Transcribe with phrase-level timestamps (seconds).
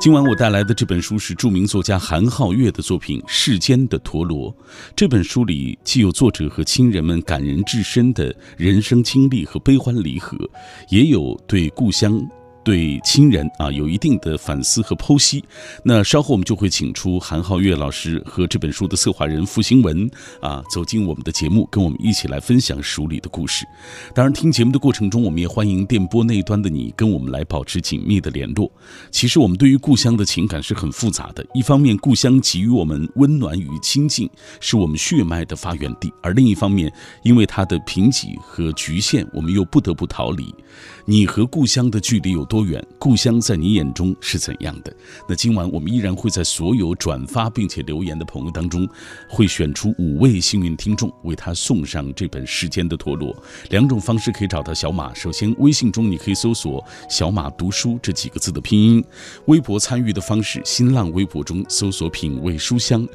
[0.00, 4.50] 今晚我带来的这本书是著名作家韩浩月的作品《世间的陀螺》。
[4.96, 10.38] 这本书里既有作者和亲人们感人至深的人生经历和悲欢离合，
[10.88, 12.18] 也有对故乡。
[12.70, 15.42] 对亲人啊有一定的反思和剖析，
[15.82, 20.08] 那稍后我们就会请出韩浩月老师和这本书的策划人付新文
[20.40, 23.66] 啊走进我们的节目，跟我们一起来分享书里的故事。
[24.14, 28.70] 当然，听节目的过程中，我们也欢迎电波那端的你跟我们来保持紧密的联络。
[29.10, 31.44] 其实，我们对于故乡的情感是很复杂的。
[31.52, 36.92] 一方面，故乡给予我们温暖与亲近，是我们血脉的发源地；而另一方面，
[37.24, 40.54] 因为它的贫瘠和局限，我们又不得不逃离。
[41.06, 42.84] 你和故乡的距离有多远？
[42.98, 44.94] 故乡在你眼中是怎样的？
[45.28, 48.88] 那今晚我们依然会在所有转发并且留言的朋友当中，
[49.28, 53.32] 会选出五位幸运听众，为他送上这本《时间的陀螺》。
[53.70, 59.02] 两种方式可以找到小马：首先，微信中你可以搜索“小马读书”这几个字的拼音；
[59.46, 63.06] 微博参与的方式，新浪微博中搜索“品味书香”。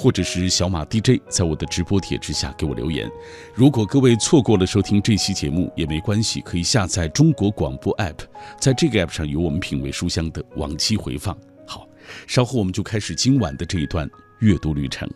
[0.00, 3.06] 或者是小马 DJ 在我的直播帖之下给我留言。
[3.54, 8.16] 如果各位错过了收听这期节目也没关系，可以下载中国广播 app，
[8.58, 11.36] 在这个 app 上有我们品味书香的往期回放。
[11.66, 11.86] 好，
[12.26, 15.06] 稍后我们就开始今晚的这一段阅读旅程。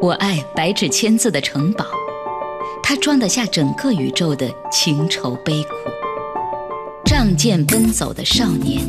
[0.00, 1.84] 我爱白纸千字的城堡，
[2.82, 5.70] 它装得下整个宇宙的情愁悲苦。
[7.04, 8.88] 仗剑奔走的少年。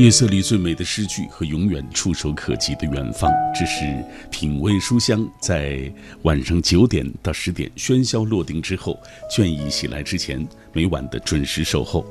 [0.00, 8.98] 夜色里最美的诗句和永远触手可及的远方，这是品味书香在晚上九点到十点喧嚣落定之后，
[9.30, 12.02] 倦意袭来之前，每晚的准时守候。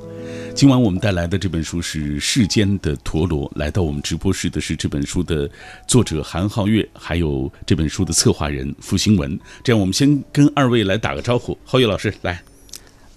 [0.53, 5.49] 今晚我们带来的这本书是《世间的陀螺》，来到我们直播室的是这本书的
[5.87, 9.39] 作者韩浩月，还有这本书的策划人付兴文。
[9.63, 11.57] 这样，我们先跟二位来打个招呼。
[11.65, 12.39] 浩月老师，来。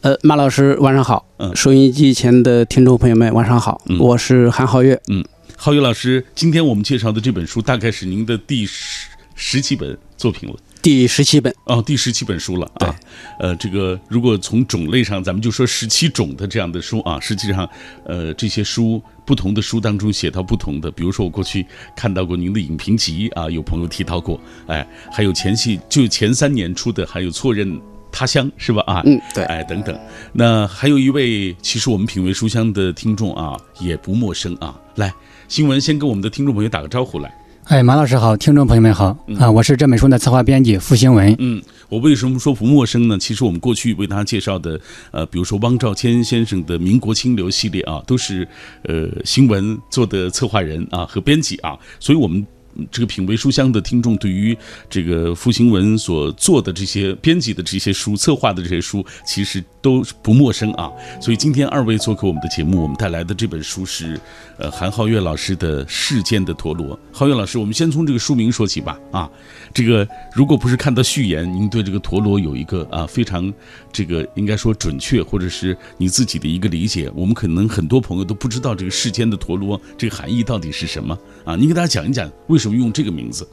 [0.02, 3.96] 呃，马老师晚上好，嗯，收音机前的听众朋友们晚上好，嗯。
[4.00, 5.24] 我是韩浩月，嗯，
[5.56, 11.54] 浩月老师，今天我们介绍的这本书大概是您的第十十七本作品了，第十七本。
[11.66, 12.92] 哦，第十七本书了啊，
[13.38, 17.68] 呃，这个如果从种类上，咱们就说十七种的这样的书啊，实际上，
[18.04, 21.64] 呃，这些书不同的书当中写到不同的，比如说我过去
[21.94, 27.80] 看到过您的影评集啊，有朋友提到过，哎，还有前期就前三年出的，还有错认。
[28.12, 28.82] 他乡是吧？
[28.86, 29.98] 啊，嗯，对，哎，等等，
[30.32, 34.78] 那还有一位，其实我们品味书香的听众啊，也不陌生啊。
[34.96, 35.12] 来，
[35.48, 37.34] 新闻先跟我们的听众朋友打个招呼来。
[37.64, 41.34] 哎，马老师好，听众朋友们好啊，我是这本书的策划编辑付新文。
[41.38, 43.16] 嗯，我为什么说不陌生呢？
[43.18, 44.78] 其实我们过去为大家介绍的，
[45.10, 48.46] 呃，比如说汪兆谦先生的《民国清流》系列啊，都是
[48.84, 52.46] 呃新闻做的策划人啊和编辑啊，所以我们。
[52.90, 54.56] 这个品味书香的听众对于
[54.88, 60.90] 这个付新文所做的这些编辑的这些书、策划的这些书，其实都不陌生啊。
[61.20, 64.20] 所以今天二位做客我们的节目，我们带来的这本书是
[64.58, 66.96] 呃韩浩月老师的《世间的陀螺》。
[67.12, 68.98] 浩月老师，我们先从这个书名说起吧。
[69.10, 69.30] 啊，
[69.74, 73.52] 这个如果不是看到序言，您对这个陀螺有一个啊非常
[73.92, 81.54] 这个应该说准确，或者是你自己的一个理解，我们可能很多朋友都不知道这个世间的陀螺这个含义到底是什么啊？
[81.56, 82.62] 您给大家讲一讲为。
[82.62, 83.44] 什么用这个名字？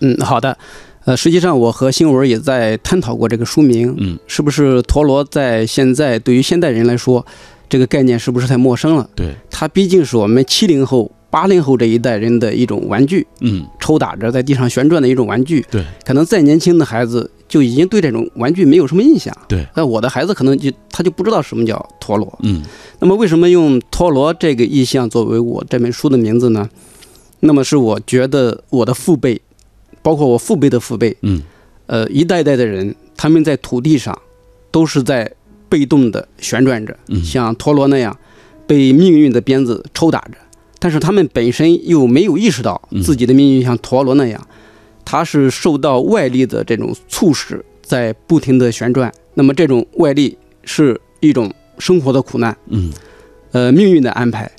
[0.00, 0.56] 嗯，好的。
[1.04, 3.94] 呃，实际上我和新文也在探讨过这个书名。
[3.98, 7.26] 嗯，是不是陀螺在现在对于现代人来说，
[7.68, 9.06] 这个概念是不是太陌生了？
[9.14, 13.26] 对，它毕竟是我们七零后、八零后这一代人的一种玩具。
[13.40, 15.62] 嗯，抽打着在地上旋转的一种玩具。
[15.70, 19.36] 对，可能再年轻的孩子就已经对这种玩具没有什么印象。
[19.46, 22.38] 对，那我的孩子可能就他就不知道什么叫陀螺。
[22.42, 22.62] 嗯，
[23.00, 26.68] 那么为什么用陀螺这个意象作为我这本书的名字呢？
[27.40, 29.40] 那么是我觉得我的父辈，
[30.02, 31.42] 包括我父辈的父辈，嗯，
[31.86, 34.16] 呃，一代代的人，他们在土地上
[34.70, 35.30] 都是在
[35.68, 38.16] 被动的旋转着，像陀螺那样
[38.66, 40.38] 被命运的鞭子抽打着，
[40.78, 44.46] 但是他们本身又没有意识到自己的命运像陀螺那样，
[45.04, 49.12] 它是受到外力的这种促使在不停的旋转。
[49.34, 52.92] 那么这种外力是一种生活的苦难，嗯，
[53.52, 54.50] 呃，命运的安排。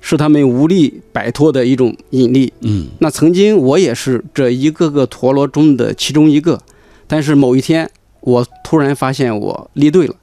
[0.00, 2.52] 是他们无力摆脱的一种引力。
[2.60, 6.60] 嗯，那曾经我也是这一个个陀螺中的其中一个，
[7.06, 10.14] 但是某一天我突然发现我离队了，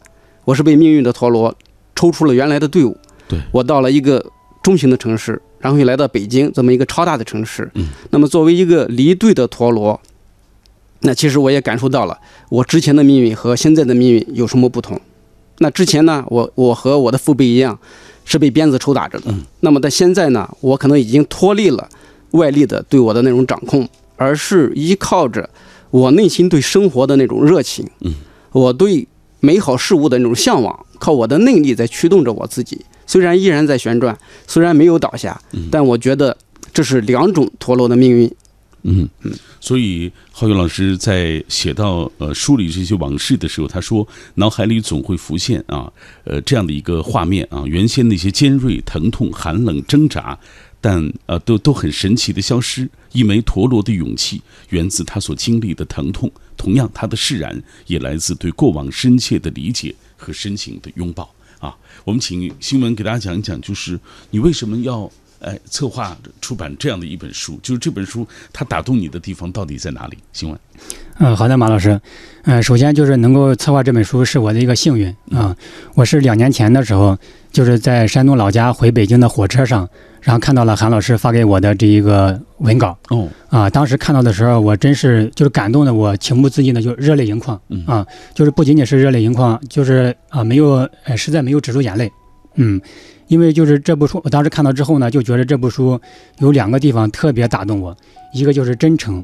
[0.45, 1.56] 我是被命运的陀螺
[1.95, 2.97] 抽出了原来的队伍。
[3.27, 4.25] 对我到了一个
[4.63, 7.69] 中型的城市，然后又来到北京这么一个超大的城市。
[7.75, 10.00] 嗯，那么作为一个离队的陀螺，
[11.01, 12.18] 那其实我也感受到了
[12.50, 15.00] 我之前的命运和现在的命运有什么不同。
[15.59, 17.79] 那之前呢，我我和我的父辈一样，
[18.27, 19.31] 是被鞭子抽打着的。
[19.31, 21.89] 嗯那么在现在呢，我可能已经脱离了
[22.31, 23.88] 外力的对我的那种掌控，
[24.18, 25.50] 而是依靠着
[25.89, 28.13] 我内心对生活的那种热情，嗯，
[28.51, 29.07] 我对
[29.39, 32.85] 美好事物的那种向往，靠我的内力在驱动着我自己。
[33.06, 36.35] 虽然依然在旋转，虽然没有倒下，嗯但我觉得
[36.74, 38.29] 这是两种陀螺的命运。
[38.83, 45.92] 嗯嗯，所以浩宇老师在写到呃梳理这些往事的时候，他说脑海里总会浮现啊
[46.24, 50.38] 呃这样的一个画面啊，原先那些尖锐、疼痛、寒冷、挣扎，
[50.80, 52.89] 但呃都都很神奇的消失。
[53.12, 61.75] 一枚陀螺的勇气源自他所经历的疼痛，同样他的释然也来自对过往深切的理解和深情的拥抱啊。
[62.06, 64.00] 我们请新闻给大家讲一讲，就是
[64.30, 65.12] 你为什么要。
[65.39, 70.18] 哎，策划出版这样的一本书，就是这本书它打动你的地方到底在哪里？
[70.34, 70.60] 新闻，
[71.19, 72.00] 嗯，好的，马老师。
[72.44, 75.56] 嗯、首先就是能够策划这本书是我的一个幸运啊、
[75.95, 77.18] 我是两年前的时候，
[77.51, 79.88] 就是在山东老家回北京的火车上，
[80.22, 83.69] 然后看到了韩老师发给我的这一个文稿哦，啊。
[83.69, 88.07] 当时看到的时候，我真是就是感动的，我情不自禁的就热泪盈眶嗯啊。
[88.34, 92.10] 就是不仅仅是热泪盈眶，就是啊没有呃实在没有止住眼泪，
[92.56, 92.81] 嗯。
[93.27, 96.00] 因为就是这部书，我当时看到之后呢，就觉得这部书
[96.39, 97.95] 有两个地方特别打动我，
[98.33, 99.24] 一个就是真诚，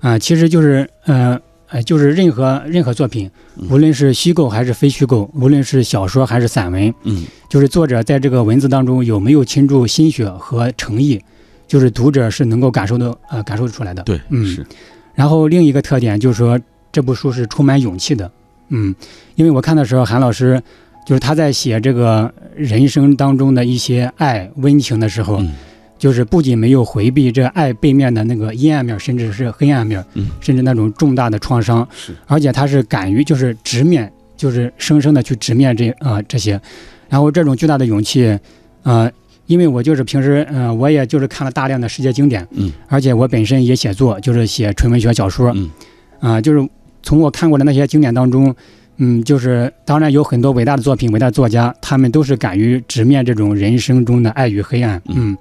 [0.00, 1.38] 啊、其实就是呃
[1.68, 3.30] 呃，就是任何任何作品，
[3.70, 11.20] 无论是虚构还是非虚构，无论是小说还是散文，嗯就是作者在这个文字当中有没有倾注心血和诚意，
[11.66, 14.02] 就是读者是能够感受到呃感受出来的。
[14.02, 14.66] 对，嗯是，
[15.14, 16.60] 然后另一个特点就是说，
[16.90, 18.30] 这部书是充满勇气的。
[18.68, 18.94] 嗯，
[19.34, 20.62] 因为我看的时候，韩老师
[21.04, 25.50] 就是他在写这个人生当中的一些爱温情的时候，嗯。
[25.98, 30.28] 就是不仅没有回避这爱背面的那个阴暗面，甚至是黑暗面，嗯。
[30.40, 31.88] 甚至那种重大的创伤，
[32.26, 36.60] 而且他是敢于就是直面，就是生生的去直面这啊、这些，
[37.08, 38.36] 然后这种巨大的勇气，
[38.82, 39.08] 呃，
[39.46, 42.72] 因为我就是平时嗯、呃我也就是看了大量的世界经典，嗯。
[42.88, 45.70] 而且我本身也写作，就是写纯文学小说，嗯。
[46.18, 46.68] 啊、就是
[47.04, 48.52] 从我看过的那些经典当中，
[48.96, 55.36] 嗯，就是当然有很多伟大的作品、伟大的作家，他们都是敢于直面这种人生中的爱与黑暗，嗯，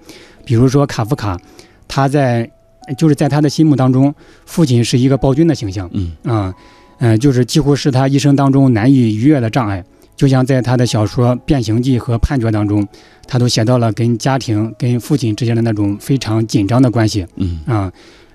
[0.46, 1.40] 比如说卡夫卡，
[1.88, 2.50] 他在
[2.98, 4.14] 就是在他的心目当中，
[4.46, 6.12] 父亲是一个暴君的形象，嗯。
[6.24, 6.54] 啊，
[7.00, 9.84] 嗯、就是几乎是他一生当中难以逾越的障碍。
[10.16, 12.88] 就像在他的小说《变形记》和《判决》当中，
[13.28, 17.26] 他都写到了跟家庭、跟父亲之间的那种非常紧张的关系。
[17.38, 17.60] 嗯。
[17.66, 17.92] 啊。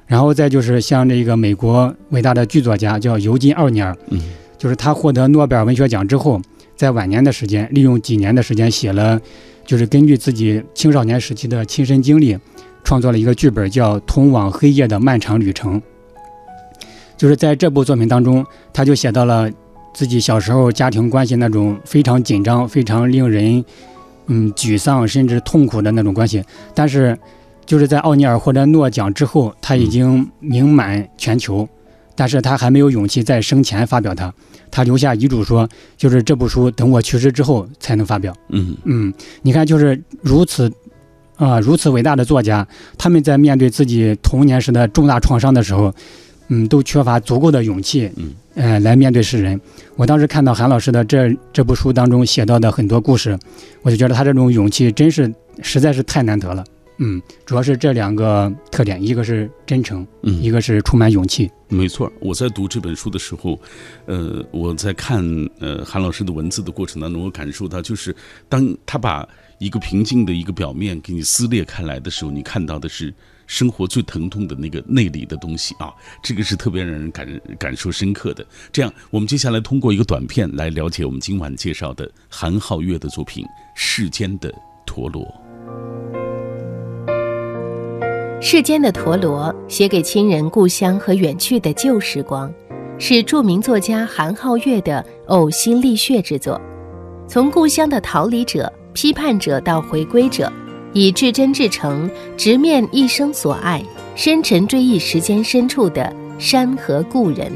[0.07, 4.21] 然后再就是像这个美国伟大的剧作家叫尤金·奥尼尔，嗯
[4.59, 6.41] 就是他获得诺贝尔文学奖之后，
[6.77, 9.21] 在晚年的时间，利用几年的时间写了，
[9.65, 12.39] 就是根据自己青少年时期的亲身经历，
[12.85, 15.81] 创作了一个剧本，叫《通往黑夜的漫长旅程》。
[17.17, 19.51] 就是在这部作品当中，他就写到了
[19.95, 23.65] 自己小时候家庭关系那种非常紧张、非常令人
[24.27, 26.45] 嗯沮丧甚至痛苦的那种关系。
[26.75, 27.19] 但是，
[27.65, 31.67] 就是在奥尼尔获得诺奖之后，他已经名满全球，
[32.17, 34.33] 但是他还没有勇气在生前发表它。
[34.69, 38.35] 他留下遗嘱说，就是这部书等我去世之后才能发表。
[38.49, 40.71] 嗯嗯，你看，就是如此，
[41.37, 42.67] 啊、如此伟大的作家，
[42.99, 45.95] 他们在面对自己童年时的重大创伤的时候，
[46.49, 49.59] 嗯，都缺乏足够的勇气，嗯，呃，来面对世人。
[49.95, 53.39] 我当时看到韩老师的这这部书当中写到的很多故事，
[53.83, 56.65] 我就觉得他这种勇气真是实在是太难得了。
[56.99, 61.51] 嗯，主要是这两个特点，一个是真诚，嗯，一个是充满勇气。
[61.69, 63.61] 没错，我在读这本书的时候，
[64.07, 65.23] 呃，我在看
[65.59, 68.15] 呃韩老师的文字的过程当中，我感受到，就是
[68.49, 73.13] 当他把一个平静的一个表面给你撕裂开来的时候，你看到的是
[73.47, 78.47] 生活最疼痛的那个内里的东西啊，这个是特别让人感感受深刻的。
[78.73, 84.55] 这样，我们接下来通过一个短片来了解我们今晚介绍的韩浩月的作品《世间的
[84.87, 85.23] 陀螺》。
[88.49, 92.49] 世间的陀螺写给亲人、故乡和远去的旧时光，
[92.97, 96.61] 是著名作家韩浩月的呕心沥血之作。
[97.27, 100.49] 从故乡的逃离者、批判者到回归者，
[100.93, 103.83] 以至真至诚直面一生所爱，
[104.15, 107.51] 深沉追忆时间深处的山河故人。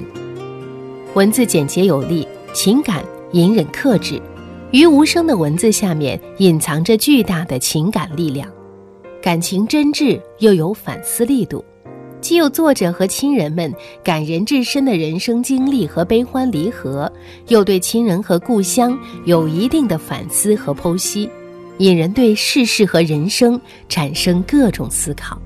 [1.15, 4.21] 文字简洁有力，情感隐忍克制，
[4.73, 8.49] 于无声的文字下面隐藏着巨大的情感力量。
[9.23, 11.63] 感情真挚又有反思力度，
[12.23, 13.73] 既有作者和亲人们
[14.03, 17.11] 感人至深的人生经历和悲欢离合，
[17.49, 21.29] 又对亲人和故乡有一定的反思和剖析，
[21.79, 23.61] 引人对世事和人生
[23.91, 25.41] 产生各种思考。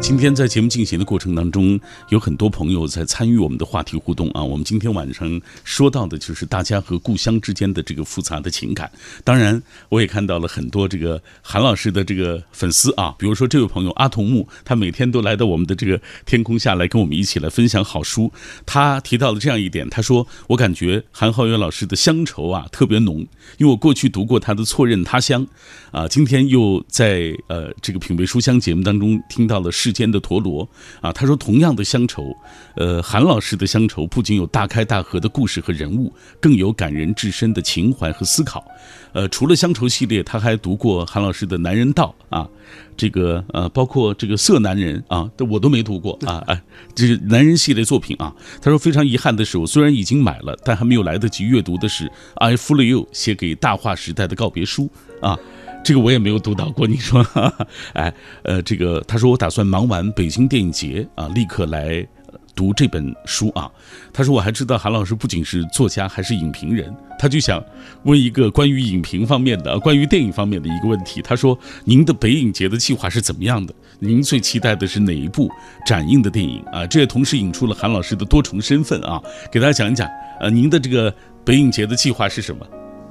[0.00, 1.78] 今天在节目进行的过程当中，
[2.08, 4.42] 有很多朋友在参与我们的话题互动啊。
[4.42, 8.90] 我们今天晚上说到的就是大家和故乡之间的这个复杂的情感。
[9.24, 18.32] 当然，我也看到了很多这个韩老师的这个粉丝啊，比如说这位朋友阿童木，他每天都来到我们的这个天空下来跟我们一起来分享好书。
[18.64, 23.18] 他提到了这样一点，他说：“我感觉韩浩源老师的乡愁啊特别浓，
[23.58, 25.44] 因为我过去读过他的《错认他乡》，
[25.90, 30.68] 啊，今天又在呃这个品味书香节目当中听到了世间的陀螺
[31.00, 32.36] 啊，他说同样的乡愁，
[32.76, 38.62] 呃，韩老师的乡愁不仅有大开大合的故事和人物，更有感人至深的情怀和思考。
[39.14, 42.46] 呃，除了乡愁系列，他还读过韩老师的《男人道》啊，
[42.98, 46.62] 这个呃，包括这个《色男人》啊，我都没读过啊，哎，
[46.94, 48.30] 这是男人系列作品啊。
[48.60, 52.04] 他说非常遗憾的是，我虽然已经买了，但还没有来得及阅读的是
[52.34, 54.90] 《I Fool You》写给大话时代的告别书
[55.22, 55.38] 啊。
[55.84, 57.24] 这个我也没有读到过，你说，
[57.94, 62.06] 哎，呃，这个他说我打算忙完北京电影节啊，立刻来
[62.54, 63.70] 读这本书啊。
[64.12, 67.64] 他说我还知道韩老师不仅是作家，还是影评人，他就想
[68.02, 71.22] 问一个关于影评方面的、关于电影方面的一个问题。
[71.22, 73.74] 他说您的北影节的计划是怎么样的？
[73.98, 75.50] 您最期待的是哪一部
[75.86, 76.86] 展映的电影啊？
[76.86, 80.06] 这也同时引出了韩老师的多重身份啊，给大家讲一讲，
[80.40, 82.66] 呃，您的这个北影节的计划是什么？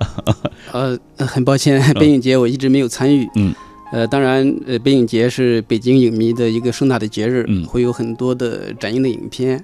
[0.72, 3.28] 呃，很抱歉，北影节我一直没有参与。
[3.36, 3.54] 嗯，
[3.92, 9.64] 呃，当然，呃，北影节是北京影迷的一个盛大的节日，嗯会有很多的展映的影片。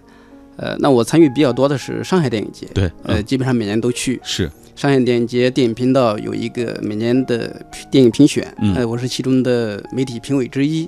[0.55, 4.19] 呃，那我参与比较多的是上海电影节，对，呃，嗯基本上每年都去。
[4.23, 10.87] 是，上海电影节电影频道有一个每年的电影评选，嗯呃，我是其中的媒体评委之一。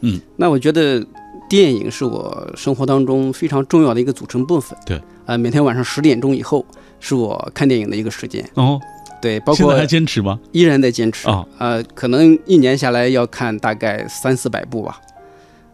[0.00, 1.04] 嗯，那我觉得
[1.48, 4.76] 电影是我生活当中非常重要的一个组成部分。
[4.84, 6.66] 对，呃，每天晚上十点钟以后
[7.04, 8.42] 是我看电影的一个时间。
[8.54, 8.80] 哦，
[9.20, 10.40] 对，包括现在还坚持吗？
[10.52, 14.98] 依然在坚持啊呃，可能一年下来要看大概三四百部吧。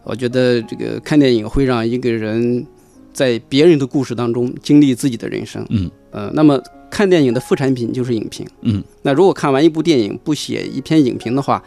[0.02, 2.66] 我觉得这个看电影会让一个人
[3.12, 5.64] 在别人的故事当中经历自己的人生。
[5.68, 6.60] 嗯呃，那么
[6.90, 8.44] 看电影的副产品就是影评。
[8.62, 11.62] 嗯，那如果看完一部电影不写一篇影评的话，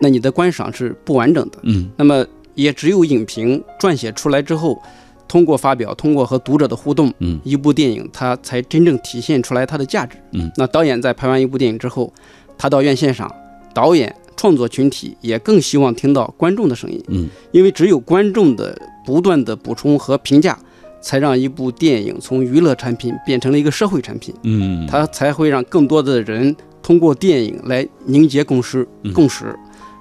[0.00, 1.58] 那你的观赏是不完整的。
[1.62, 4.78] 嗯那么也只有影评撰写出来之后，
[5.26, 7.40] 通过发表，通过和读者的互动，嗯。
[7.44, 10.16] 一部电影它才真正体现出来它的价值。
[10.32, 12.12] 嗯，那导演在拍完一部电影之后，
[12.56, 13.30] 他到院线上，
[13.74, 17.28] 导演、创作群体也更希望听到观众的声音，嗯。
[17.52, 20.58] 因为只有观众的不断的补充和评价，
[21.00, 29.12] 才让一部电影从娱乐产品变成了一个社会产品，嗯，它才会让更多的人通过电影来凝结共识、嗯。
[29.12, 29.54] 共识。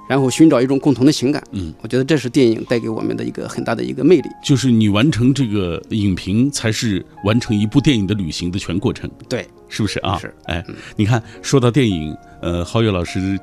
[0.08, 4.30] 然后寻找一种共同的情感，嗯，我觉得这是电影带给我们的一个很大的一个魅力。
[4.44, 10.18] 就是你完成这个影评，才是完成一部电影的旅行的全过程，对，是不是啊？
[10.20, 13.40] 是，哎嗯，你看，说到电影，呃，皓月老师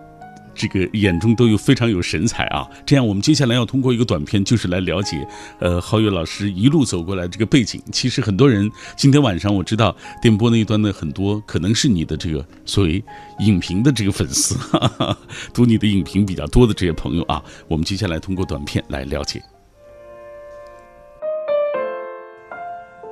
[0.60, 2.68] 这个眼中都有非常有神采啊。
[2.84, 5.26] 这样，我们接下来要通过一个短片，就是来了解，
[5.58, 7.80] 呃，皓月老师一路走过来这个背景。
[7.90, 13.02] 其实很多人今天晚上我知道电波那一端的很多可能是你的这个所谓
[13.38, 15.18] 影评的这个粉丝，哈哈，
[15.54, 19.42] 读你的影评比较多的这些朋友啊，我们接下来通过短片来了解。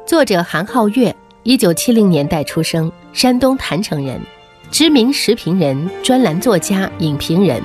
[0.06, 4.20] 作者韩浩月，一九七零年代出生，山东郯城人，
[4.70, 7.62] 知名时评人、专栏作家、影评人，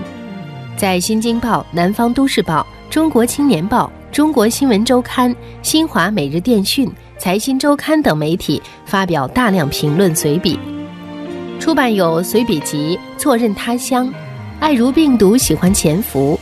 [0.77, 5.29] 在《新京报》《南方都市报》《中国青年报》《中国新闻周刊》
[5.62, 10.57] 《新华每日电讯》《财新周刊》等媒体发表大量评论随笔，
[11.60, 14.07] 出版有随笔集《错认他乡》
[14.60, 16.39] 《爱如病毒喜欢潜伏》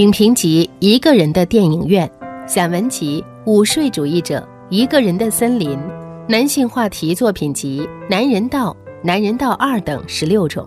[0.00, 2.06] 影评集《一个人的电影院》
[2.48, 4.40] 散文集《午睡主义者》。
[4.70, 5.78] 一个人的森林，
[6.26, 8.70] 男性话题作品集《男人道》
[9.06, 10.66] 《男人道二》等十六种，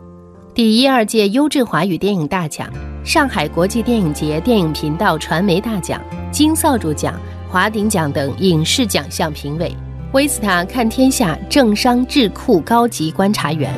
[0.54, 2.72] 第一二届优质华语电影大奖、
[3.04, 6.00] 上海国际电影节电影频道传媒大奖、
[6.32, 9.76] 金扫帚奖、华鼎奖等影视奖项评委，
[10.14, 13.74] 威斯塔看天下政商智库高级观察员。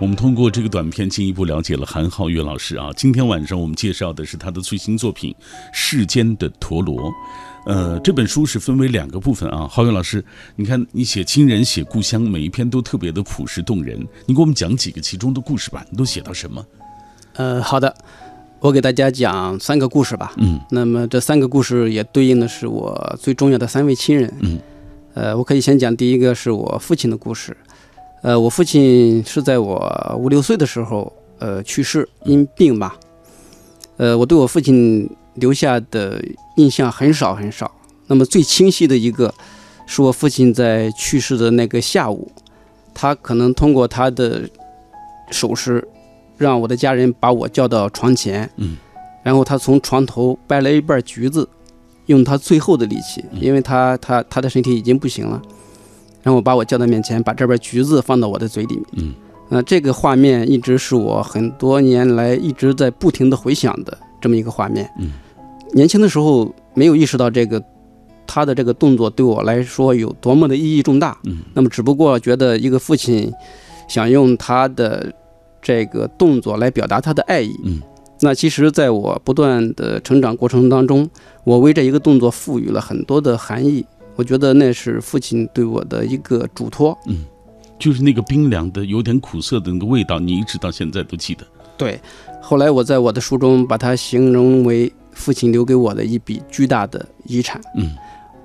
[0.00, 2.88] 我们通过这个短片进一步了解了韩浩月老师啊。
[2.96, 5.32] 今天晚上我们介绍的是他的最新作品
[5.72, 6.96] 《世间的陀螺》。
[7.64, 9.68] 呃，这本书是分为两个部分啊。
[9.68, 10.24] 浩月老师，
[10.56, 13.96] 你看你写亲人、写故乡，每一篇都特别的朴实动人。
[14.26, 15.84] 你给我们讲几个其中的故事吧？
[15.90, 16.64] 你都写到什么？
[17.34, 17.94] 呃，好的，
[18.58, 20.32] 我给大家讲三个故事吧。
[20.38, 24.32] 嗯那么这三个故事也对应的是我最重要的三位亲人。
[24.40, 24.58] 嗯，
[25.14, 27.56] 呃，我可以先讲第一个是我父亲的故事。
[28.22, 32.96] 呃，我父亲是在我五六岁的时候，呃，去世，因病吧。
[33.98, 36.22] 呃，我对我父亲留下的
[36.56, 37.70] 印象很少很少。
[38.06, 39.32] 那么最清晰的一个，
[39.86, 42.30] 是我父亲在去世的那个下午，
[42.92, 44.48] 他可能通过他的
[45.30, 45.86] 手势，
[46.36, 48.76] 让我的家人把我叫到床前，嗯，
[49.22, 51.48] 然后他从床头掰了一半橘子，
[52.06, 55.40] 用他最后的力气，因为他他他的身体已经不行了，
[56.22, 59.14] 然后把我叫到面前，把这瓣橘子放到我的嘴里面，嗯，
[59.48, 65.10] 那这个画面一直是我很多年来一直在不停的回想的这么一个画面，嗯，
[65.74, 67.62] 年轻的时候没有意识到这个。
[68.24, 73.30] 他的这个动作对我来说有多么的意义重大，嗯，那么只不过觉得一个父亲
[73.88, 75.12] 想用他的
[75.60, 77.82] 这个动作来表达他的爱意，嗯，
[78.20, 81.06] 那其实在我不断的成长过程当中，
[81.44, 87.26] 我为这一个动作赋予了很多的含义，我觉得那是父亲对我的一个嘱托，嗯，
[87.78, 91.44] 就是那个冰凉的、有点苦涩的那个味道，你一直到现在都记得。
[91.82, 92.00] 对，
[92.40, 97.90] 后来我在我的书中把它形容为父亲留给我的一笔巨大的遗产，嗯。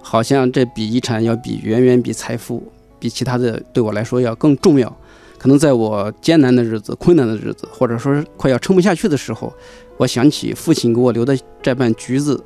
[0.02, 2.64] 好像这笔遗产要比远远比财富，
[2.98, 4.98] 比其他的对我来说要更重要。
[5.38, 9.54] 可能在我艰难的日子、困难的日子，或者说快要撑不下去的时候，
[9.98, 12.42] 我想起父亲给我留的这半橘子，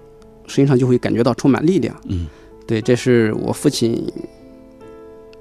[0.48, 1.96] 身上就会感觉到充满力量。
[2.10, 2.26] 嗯，
[2.66, 4.12] 对，这是我父亲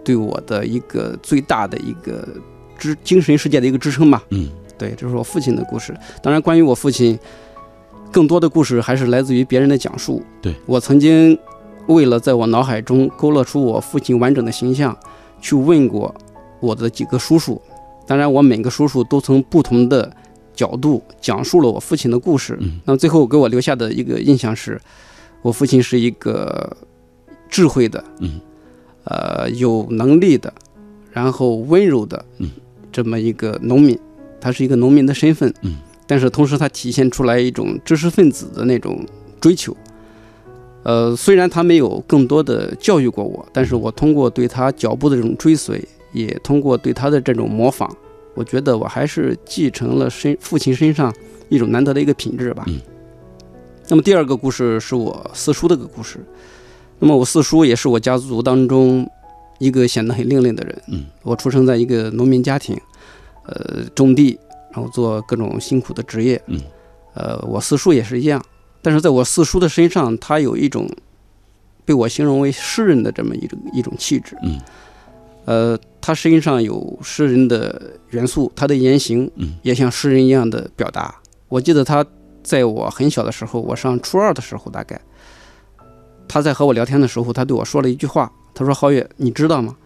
[0.05, 2.29] 对我的一个最大的一个
[2.79, 4.23] 支精神世界的一个支撑吧。
[4.29, 5.95] 嗯，对，这是我父亲的故事。
[6.23, 7.19] 当然，关于我父亲
[8.11, 10.23] 更多的故事，还是来自于别人的讲述。
[10.41, 11.39] 对我曾经。
[11.87, 14.97] 为了在我脑海中勾勒出我父亲完整的形象，
[15.41, 16.15] 去问过
[16.61, 17.61] 我的几个叔叔。
[18.07, 20.09] 当然，我每个叔叔都从不同的
[20.55, 22.57] 角度讲述了我父亲的故事。
[22.85, 24.81] 那么最后给我留下的一个印象是，
[25.43, 26.77] 我父亲是一个
[27.49, 28.39] 智慧的，嗯，
[29.05, 30.53] 呃，有能力的，
[31.11, 32.51] 然后温柔的，嗯，
[32.93, 33.99] 这么一个农民。
[34.41, 39.05] 他是一个农民的身份，嗯，但是同时他体现出来一种知识分子的那种
[39.41, 39.77] 追求。
[40.83, 47.95] 呃，虽然他没有更多的教育过我，但是我通过对他脚步的这种追随，也通过对他的这种模仿，
[48.35, 51.15] 我觉得我还是继承了身父亲身上
[51.51, 52.65] 一种难得的一个品质吧。
[52.67, 52.81] 嗯。
[53.89, 56.19] 那么第二个故事是我四叔的个故事。
[56.99, 59.07] 那么我四叔也是我家族当中
[59.59, 60.83] 一个显得很另类的人。
[60.89, 61.05] 嗯。
[61.23, 62.75] 我出生在一个农民家庭，
[63.51, 64.39] 呃，种地，
[64.73, 66.41] 然后做各种辛苦的职业。
[66.47, 66.61] 嗯。
[67.15, 68.41] 呃，我四叔也是一样。
[68.81, 70.89] 但是在我四叔的身上，他有一种
[71.85, 74.37] 被我形容为诗人的这么一种一种气质。
[74.43, 74.61] 嗯，
[75.45, 81.15] 呃，他身上有诗人的元素，他的言行嗯也像诗人一样的表达。
[81.49, 82.07] 我记得他
[82.43, 84.99] 在我很小的时候，我上初二的时候，大概
[86.29, 89.77] 他在和我聊天的时候，他对我说了一句话，他说：“皓月，你知道吗？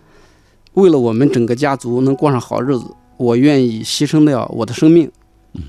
[0.74, 2.84] 为了我们整个家族能过上好日子，
[3.16, 5.10] 我愿意牺牲掉我的生命。”
[5.54, 5.62] 嗯，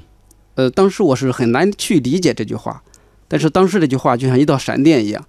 [0.55, 2.83] 呃，当时我是很难去理解这句话。
[3.27, 5.27] 但是当时这句话就像一道闪电一样，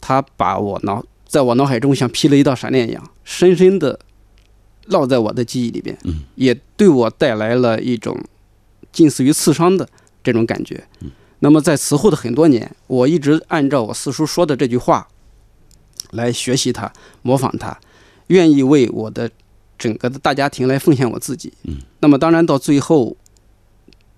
[0.00, 4.00] 他把我脑在我脑海中像劈了一道闪电一样，深深的
[4.88, 8.18] 烙在我的记忆里边，嗯，也对我带来了一种
[8.90, 9.88] 近似于刺伤的
[10.24, 10.84] 这种感觉。
[11.00, 15.06] 嗯，那么在此后的很多年，我一直按照我四叔说的这句话
[16.10, 16.92] 来学习它，
[17.22, 17.78] 模仿它，
[18.26, 19.30] 愿意为我的
[19.78, 21.52] 整个的大家庭来奉献我自己。
[21.62, 23.16] 嗯，那么当然到最后，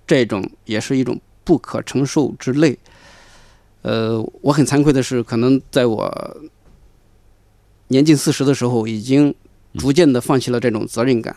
[0.06, 2.78] 这种也是一种不可承受之累。
[3.82, 6.40] 呃，我很惭愧的是，可能在我
[7.88, 9.34] 年近四十的时候，已经
[9.74, 11.36] 逐渐的放弃了这种责任感。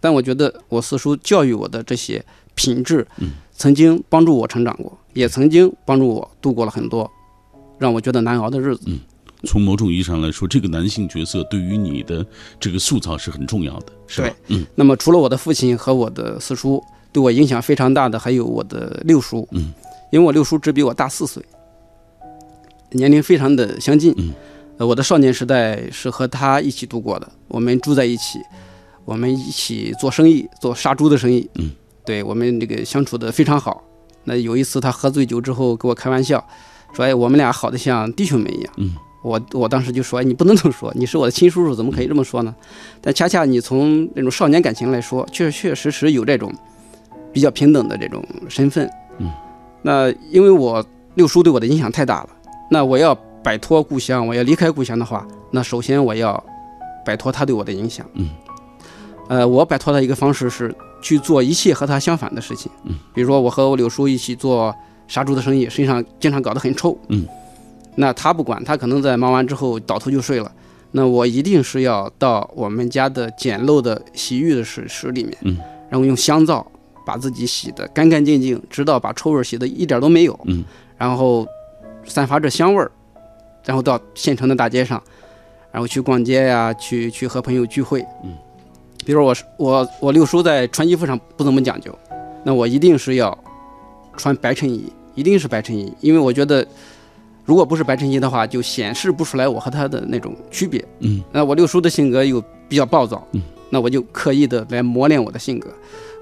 [0.00, 3.06] 但我觉得我四叔教育我的这些品质，
[3.52, 7.10] 曾经帮助我成长过，也曾经帮助我度过了很多
[7.78, 8.82] 让我觉得难熬的日子。
[8.86, 8.98] 嗯，
[9.44, 12.24] 从某种意义上来说，这个男性角色对于你的
[12.58, 14.34] 这个塑造是很重要的，是吧？
[14.48, 14.66] 嗯。
[14.74, 19.46] 那么除了我的父亲和我的四叔对我影响非常大的，还有我的六叔。
[19.52, 19.72] 嗯。
[20.10, 21.42] 因为我六叔只比我大四岁。
[22.90, 24.14] 年龄非常的相近，
[24.78, 28.38] 呃，我的少年时代是和他一起度过的，我们住在一起，
[29.04, 31.72] 我们一起做生意，做杀猪的生意，嗯，
[32.06, 33.82] 对我们这个相处的非常好。
[34.22, 36.46] 那有一次他喝醉酒之后跟我开玩笑，
[36.94, 38.94] 说：“哎，我们俩好的像弟兄们一样。”嗯，
[39.24, 42.54] 我我当时就说：“你不能这么说，你是我的亲叔叔，怎么可以这么说呢？”
[43.00, 46.52] 但恰恰你从那种少年感情来说，确确实实有这种
[47.32, 48.86] 比较平等的这种身份。
[49.16, 49.30] 嗯，
[49.80, 50.84] 那因为我
[51.14, 52.28] 六叔对我的影响太大了。
[52.70, 56.42] 那我要摆脱故乡，我要离开故乡的话，那首先我要
[57.06, 58.04] 摆脱他对我的影响。
[58.12, 58.28] 嗯，
[59.28, 62.70] 呃，我摆脱的一个方式是去做一切和他相反的事情。
[62.84, 64.74] 嗯，比如说我和我柳叔一起做
[65.08, 66.96] 杀猪的生意，身上经常搞得很臭。
[67.08, 67.26] 嗯，
[67.96, 70.50] 那他不管，他可能在忙完之后倒头就睡了。
[70.92, 75.58] 那我一定是要到我们家的简陋的洗浴的水池里面，嗯，
[75.90, 76.64] 然后用香皂
[77.04, 80.38] 把自己洗得干干净净，直到把臭味洗得一点都没有。
[80.44, 80.64] 嗯，
[80.96, 81.44] 然后
[82.04, 82.90] 散发着香味儿，
[83.64, 85.02] 然后到县城的大街上，
[85.72, 88.00] 然后去逛街呀，去去和朋友聚会。
[88.22, 88.32] 嗯，
[89.04, 91.92] 比如我是我我六叔在穿衣服上不怎么讲究，
[92.44, 93.36] 那我一定是要
[94.16, 96.64] 穿白衬衣，一定是白衬衣，因为我觉得
[97.44, 100.84] 如果不是白衬衣的话，就显示不出来我和他的那种区别。
[101.00, 105.68] 嗯那我六叔的性格又比较暴躁，嗯，那我就刻意的来磨练我的性格，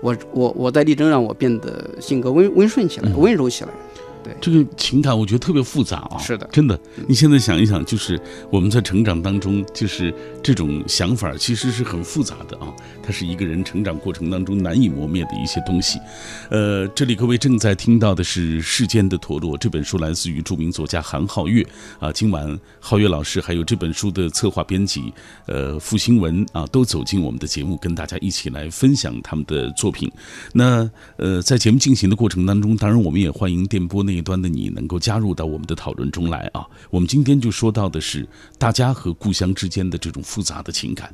[0.02, 3.70] 我我我在力争让我变得性格温温顺起来，嗯温柔起来。
[4.40, 6.18] 这个情感我觉得特别复杂啊。
[6.18, 6.78] 是的真的。
[7.06, 12.72] 你现在想一想，就是我们在成长当中，就是这种想法其实是很复杂的啊。
[13.02, 15.98] 它是一个人成长过程当中难以磨灭的一些东西。
[16.50, 21.66] 呃，这里各位正在听到的是《世间的陀螺》这本书，来自于著名作家韩浩月
[21.98, 22.12] 啊。
[22.12, 25.12] 今晚浩月老师还有这本书的策划编辑
[25.46, 30.10] 呃付新文啊，都走进我们的节目，跟大家一起来分享他们的作品。
[30.52, 36.66] 那呃，在节目进行的过程当中，当然我们也欢迎电波那一端的你能够加入到我们的讨论中来啊。
[36.90, 41.12] 我们今天就说到的是大家和故乡之间的这种复杂的情感。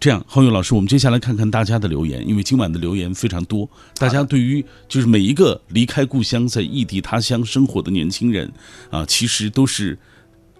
[0.00, 8.50] 这样，浩宇老师，我们接下来看看大家的留言，因为今晚的留言非常多，大家对于就是每一个离开故乡在异地他乡生活的年轻人
[8.90, 9.96] 啊，其实都是。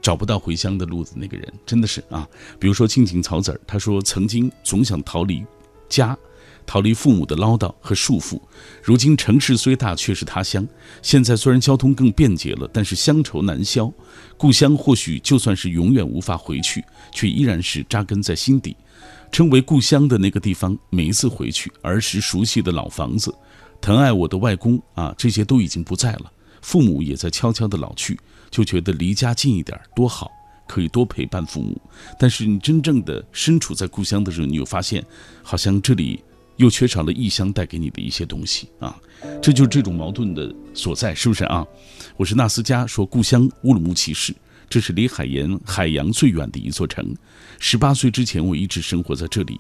[0.03, 2.27] 找不到回乡的路的那个人，真的是啊。
[2.59, 5.45] 比如说静静草籽儿，他说曾经总想逃离
[5.91, 6.17] 家，
[6.71, 8.41] 逃离父母的唠叨和束缚。
[8.81, 10.65] 如今城市虽大，却是他乡。
[11.03, 13.93] 现在虽然交通更便捷了，但是乡愁难消。
[14.37, 18.77] 故乡或许就算是永远无法回去，却依然是扎根在心底。
[19.33, 23.35] 称为故乡的那个地方，每一次回去，儿时熟悉的老房子，
[23.81, 26.33] 疼爱我的外公啊，这些都已经不在了。
[26.63, 28.17] 父母也在悄悄的老去，
[28.49, 30.31] 就觉得离家近一点多好，
[30.69, 31.77] 可以多陪伴父母。
[32.17, 35.05] 但是你真正的身处在故乡的时候，你又发现，
[35.43, 36.23] 好像这里
[36.61, 38.95] 又缺少了异乡带给你的一些东西啊。
[39.41, 41.67] 这就是这种矛盾的所在，是不是啊？
[42.19, 44.35] 我是纳斯加，说故乡乌鲁木齐市，
[44.69, 47.17] 这是离海盐海洋最远的一座城。
[47.59, 49.59] 十八岁之前，我一直生活在这里。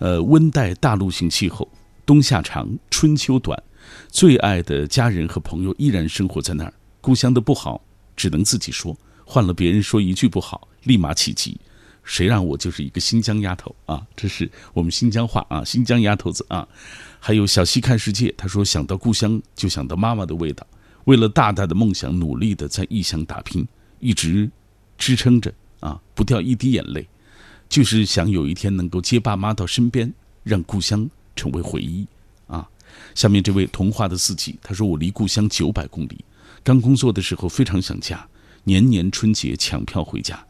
[0.00, 1.66] 呃，温带大陆性气候，
[2.04, 3.60] 冬夏长，春秋短。
[4.08, 6.74] 最爱的家人和朋友依然生活在那儿。
[7.00, 7.82] 故乡的不好，
[8.14, 8.94] 只能自己说。
[9.24, 11.58] 换了别人说一句不好，立马起急。
[12.04, 14.06] 谁让我就是一个新疆丫头啊？
[14.14, 16.68] 这是我们新疆话啊，新疆丫头子啊。
[17.18, 20.66] 还有小溪看世界，他说想到故乡就想到妈妈的味道。
[21.04, 23.66] 为了大大的梦想，努力的在异乡打拼，
[23.98, 24.50] 一直
[24.98, 27.06] 支撑着啊，不掉一滴眼泪，
[27.68, 30.12] 就是想有一天能够接爸妈到身边，
[30.42, 32.06] 让故乡成为回忆
[32.46, 32.68] 啊。
[33.14, 36.24] 下面这位童话的四季，他说我离故乡九百公里，
[36.62, 38.26] 刚工作的时候非常想家，
[38.64, 40.42] 年年春节抢票回家，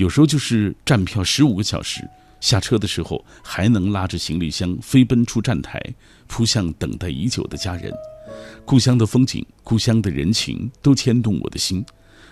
[0.00, 2.08] 有时候就是站票十五个小时，
[2.40, 5.78] 下车的时候还能拉着行李箱飞奔出站台，
[6.26, 7.92] 扑向等待已久的家人。
[8.64, 11.84] 故乡的风景，故乡的人情，都牵动我的心。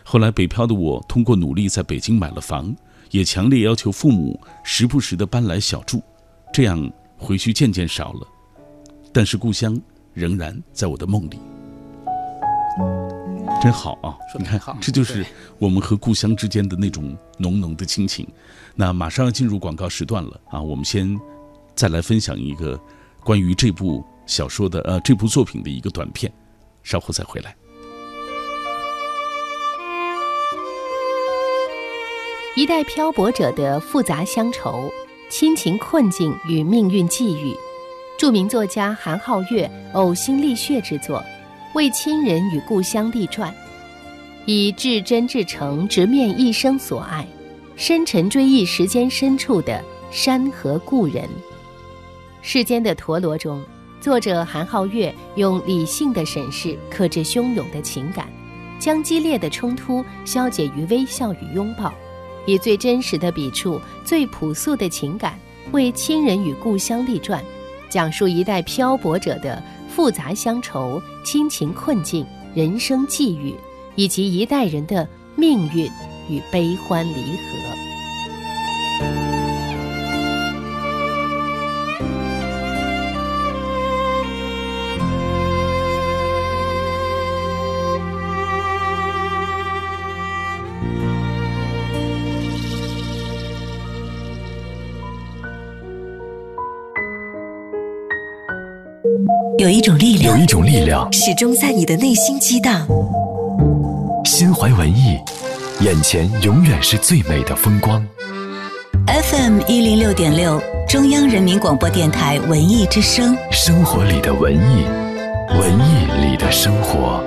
[0.03, 2.75] 后来北漂的我，通过努力在北京买了房，
[3.11, 6.03] 也强烈要求父母时不时的搬来小住，
[6.55, 8.27] 这样回去渐渐少了。
[9.13, 9.79] 但是故乡
[10.15, 11.39] 仍然在我的梦里，
[13.61, 14.17] 真好啊！
[14.39, 15.27] 你看这就是
[15.59, 18.27] 我们和故乡之间的那种浓浓的亲情。
[18.77, 21.19] 那马上要进入广告时段了啊，我们先
[21.75, 22.81] 再来分享一个
[23.25, 26.33] 关于这部小说的呃这部作品的一个短片，
[26.85, 27.55] 稍后再回来。
[32.55, 34.89] 一代漂泊者的复杂乡愁、
[35.31, 37.57] 亲情困境与命运际遇，
[38.19, 41.23] 著名作家韩浩月呕心沥血之作，
[41.75, 43.55] 为亲人与故乡立传，
[44.47, 47.27] 以至真至诚直面一生所爱，
[47.77, 51.29] 深沉追忆时间深处的山河故人。
[52.41, 53.63] 世间的陀螺中，
[54.01, 58.27] 作者韩浩月用理性的审视克制汹涌的情感，
[58.79, 61.93] 将激烈的冲突消解于微笑与拥抱。
[62.47, 65.39] 以最真实的笔触、最朴素的情感，
[65.73, 67.45] 为亲人与故乡立传，
[67.91, 69.63] 讲述一代漂泊者的
[69.99, 73.53] 复杂乡愁、亲情困境、人生际遇，
[73.97, 75.91] 以及一代人的命运
[76.31, 77.88] 与悲欢离合。
[99.69, 102.89] 有一种力量有一种力量，始终在你的内心激荡，
[104.25, 105.19] 心怀文艺，
[105.83, 108.03] 眼前永远是最美的风光。
[109.07, 113.37] FM 一零六点六，中央人民广播电台文艺之声。
[113.51, 114.87] 生活里的文艺，
[115.51, 117.23] 文艺里的生活。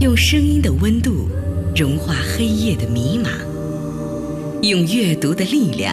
[0.00, 1.28] 用声音的温度
[1.76, 3.28] 融化黑夜的迷茫，
[4.62, 5.92] 用阅读的力量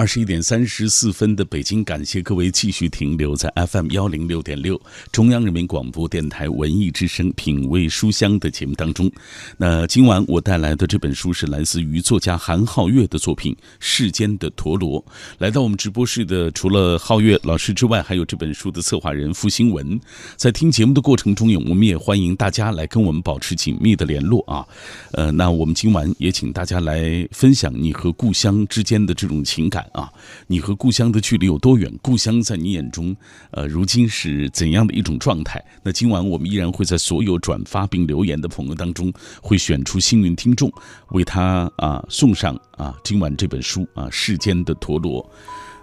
[0.00, 4.80] 二十一点三十四分的北京，感谢各位继续停留在 FM 幺零六点六
[5.12, 9.12] 中央人民广播电台文艺之声品味书香的节目当中。
[9.58, 15.04] 那今晚我带来的这本书是来自于作家韩浩月的作品《世间的陀螺》。
[15.36, 20.00] 来到我们直播室的除了浩月老师之外，还有这本书的策划人付新文。
[20.34, 24.66] 在听节目的过程中，我们也欢迎大家来跟我们保持紧密的联络啊。
[25.12, 29.89] 呃，那我们今晚也请大家来分享你和故乡之间的这种情感。
[29.92, 30.12] 啊，
[30.46, 31.92] 你和故乡的距离有多远？
[32.00, 33.16] 故乡在你眼中，
[33.50, 35.64] 呃，如今是怎样的一种状态？
[35.82, 40.72] 那今晚我们依然会在所有转发并留言的朋友当中，会选出幸运听众，
[41.10, 45.22] 为他啊送上啊今晚这本书啊《世间的陀螺》。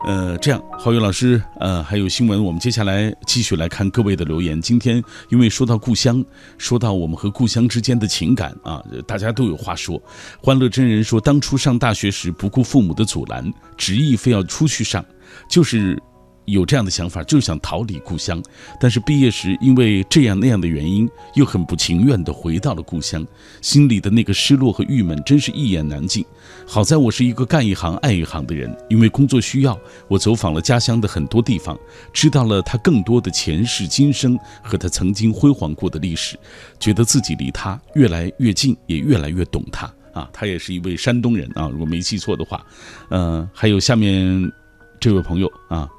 [0.08, 4.62] 呃，这样，郝宇老师，呃，还有新闻，我们接下来继续来看各位的留言。
[4.62, 6.24] 今天因为说到故乡，
[6.58, 10.02] 说到我们和故乡之间的情感啊，大家都有话说。
[10.41, 15.04] 欢乐真人说，当初上大学时不顾父母的阻拦，执意非要出去上，
[15.50, 16.02] 就是。
[16.48, 18.41] 有这样的想法，就想逃离故乡，
[18.80, 23.28] 但是毕业时因为这样那样的原因，又很不情愿地回到了故乡，
[23.62, 26.26] 心里的那个失落和郁闷，真是一言难尽。
[26.69, 31.80] 好在我是一个干一行爱一行的人，因为工作需要，我走访了家乡的很多地方，
[32.12, 36.38] 知道了他更多的前世今生和他曾经辉煌过的历史，
[36.77, 40.30] 觉得自己离他越来越近，也越来越懂他啊。
[40.34, 42.63] 他也是一位山东人啊，如果没记错的话，
[43.12, 44.51] 嗯，还有下面
[44.99, 45.89] 这位朋友啊。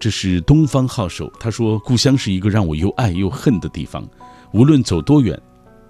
[0.00, 4.08] 这是东方号手，他说：“故乡是一个让我又爱又恨的地方，
[4.52, 5.36] 无论走多远，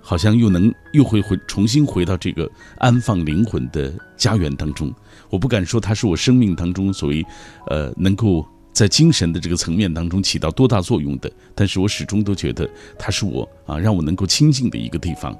[0.08, 4.90] 好像又能又会回重新回到这个安放灵魂的家园当中。
[5.28, 7.22] 我不敢说它是我生命当中所谓，
[7.66, 8.42] 呃，能够。”
[8.78, 11.28] 在精神的这个层面当中起到多大作用的？
[11.52, 15.36] 但是我始终都觉得它是我啊，让我能够亲近的一个地方。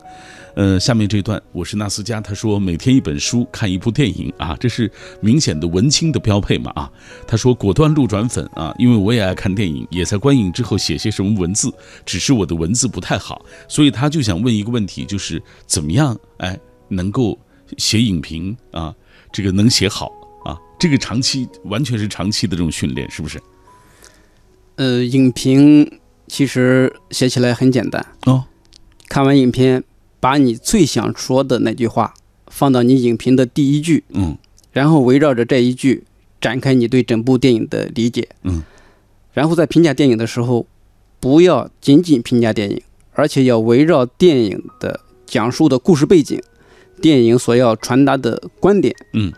[0.56, 6.90] 呃，下面这段我是纳斯加，他说每天一本书，看一部电影啊，这是明显的文青的标配嘛啊。
[7.28, 11.72] 他说果断路转粉啊，因为我也爱看电影，也在观影之后写些什么文字，
[12.04, 17.38] 只是我的文字不太好，所以他就想问一个问题，就是怎么样哎能够
[17.76, 18.92] 写影评啊，
[19.30, 20.10] 这个能写好。
[20.78, 23.40] 这个长期完全是长期的这种训练，是不是？
[24.76, 28.44] 呃，影评其实写起来很简单哦。
[29.08, 29.82] 看完影片，
[30.20, 32.14] 把你最想说的那句话
[32.46, 34.38] 放到你影评的第一句，嗯，
[34.70, 36.04] 然后围绕着这一句
[36.40, 38.62] 展开你对整部电影的理解，嗯，
[39.32, 40.66] 然后在评价电影的时候，
[41.18, 42.80] 不要仅仅评价电影，
[43.14, 46.40] 而且要围绕电影的讲述的故事背景、
[47.02, 49.32] 电影所要传达的观点，嗯。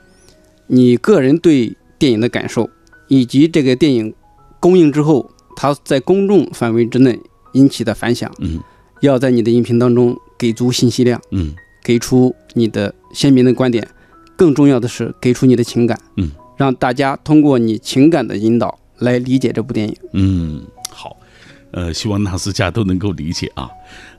[0.73, 2.71] 你个人对电影的感受，
[3.09, 4.15] 以及这个电影
[4.61, 7.19] 公映之后，它在公众范围之内
[7.55, 8.61] 引起的反响，嗯，
[9.01, 11.53] 要在你的音频当中给足信息量，嗯，
[11.83, 13.85] 给出你的鲜明的观点，
[14.37, 21.17] 更重要的是给出你的情感，嗯，让大家通过你情感的引导来理解这部电影，嗯，好，
[21.73, 23.69] 呃，希望纳斯加都能够理解啊，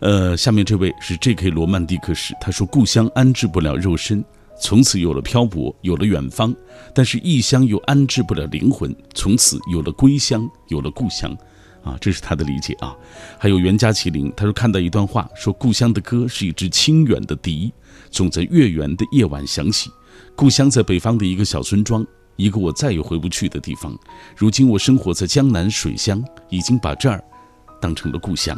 [0.01, 1.49] 呃，下面这位是 J.K.
[1.49, 4.21] 罗曼蒂克史，他说故乡安置不了肉身。
[4.61, 6.55] 从此有了漂泊，有了远方，
[6.93, 8.95] 但是异乡又安置不了灵魂。
[9.15, 11.35] 从此有了归乡，有了故乡，
[11.83, 12.95] 啊，这是他的理解啊。
[13.39, 17.73] 还有袁家麒麟，他说看到一段话，说故乡的歌是一支清远的笛，
[18.11, 19.89] 总在月圆的夜晚响起。
[20.35, 23.97] 故乡在北方的一个小村庄，一个我再也回不去的地方。
[24.37, 27.21] 如今我生活在江南水乡，已经把这儿
[27.81, 28.55] 当成了故乡。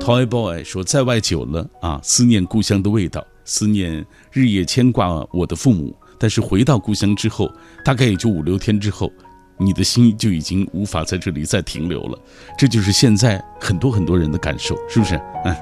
[0.00, 3.24] Toy Boy 说，在外久了啊，思念故乡的味道。
[3.44, 7.50] 思念日夜牵挂我的父母，但是回到故乡之后，
[7.84, 9.12] 大概也就五六天之后，
[9.58, 12.18] 你的心就已经无法在这里再停留了。
[12.58, 15.20] 这就是现在很多很多人的感受，是不是？
[15.44, 15.56] 嗯，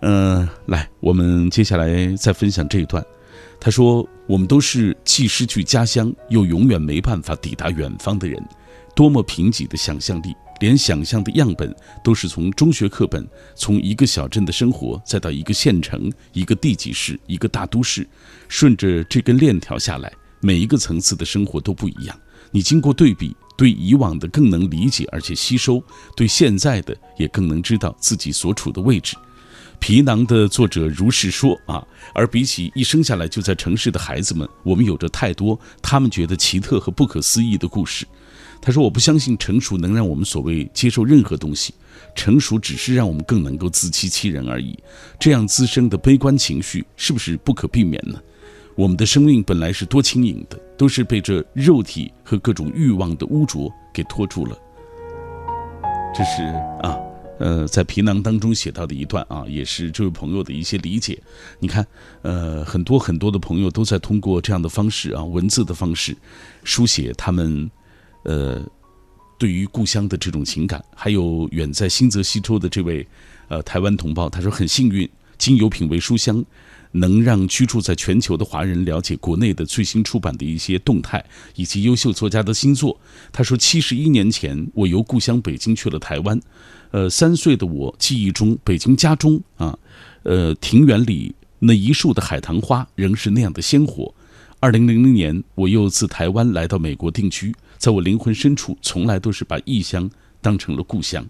[0.00, 3.04] 嗯，来，我们接下来再分享这一段。
[3.58, 8.40] 他说：“我们都是既失去家乡，又永远没办法抵达远方的人，
[8.94, 18.06] 多么贫瘠的想象力。”连想象的样本都是从中学课本，从一个小镇的生活，再到一个县城、一个地级市、一个大都市，
[18.48, 22.18] 顺着这根链条下来，每一个层次的生活都不一样。
[22.50, 25.82] 你经过对比，对以往的更能理解而且吸收，
[26.14, 29.16] 对现在的也更能知道自己所处的位置。
[29.78, 38.06] 皮囊的作者如是说啊，而比起一生下来就在城市的孩子们，我们有着太多他们觉得奇特和不可思议的故事。
[38.60, 41.74] 他说：“我不相信成熟能让我们所谓接受任何东西，
[42.14, 44.76] 成熟只是让我们更能够自欺欺人而已。
[45.18, 48.20] 这样滋生的悲观情绪是不是不可避免呢？
[48.74, 54.58] 我们的生命本来是多轻盈的，都是被这肉体和各种欲望的污浊给拖住了。”
[56.14, 56.42] 这是
[56.82, 56.96] 啊。
[57.38, 61.22] 呃，在皮囊当中写到的一段啊，也是这位朋友的一些理解。
[61.58, 61.86] 你看，
[62.22, 66.16] 呃，很多很多的朋友都在通过这样的方式啊，文字的方式，
[66.64, 67.70] 书写他们，
[68.26, 68.60] 呃，
[69.38, 70.84] 对于故乡的这种情感。
[70.94, 73.06] 还有远在新泽西州的这位，
[73.48, 75.08] 呃，台湾同胞，他说很幸运，
[75.38, 76.44] 经由品味书香。
[76.92, 81.22] 能让居住在全球的华人了解国内的最新出版的一些动态，
[81.54, 82.98] 以及优秀作家的新作。
[83.30, 86.40] 他说，七十一年前，我由故乡北京去了台湾。
[86.92, 89.78] 呃，三岁的我记忆中，北京家中啊，
[90.22, 94.14] 呃，庭园里那一树的海棠花仍是那样的鲜活。
[94.60, 100.10] 二零零零年，我又自台湾来到美国定居，在我灵魂深处，从来都是把异乡
[100.40, 101.26] 当成了故乡。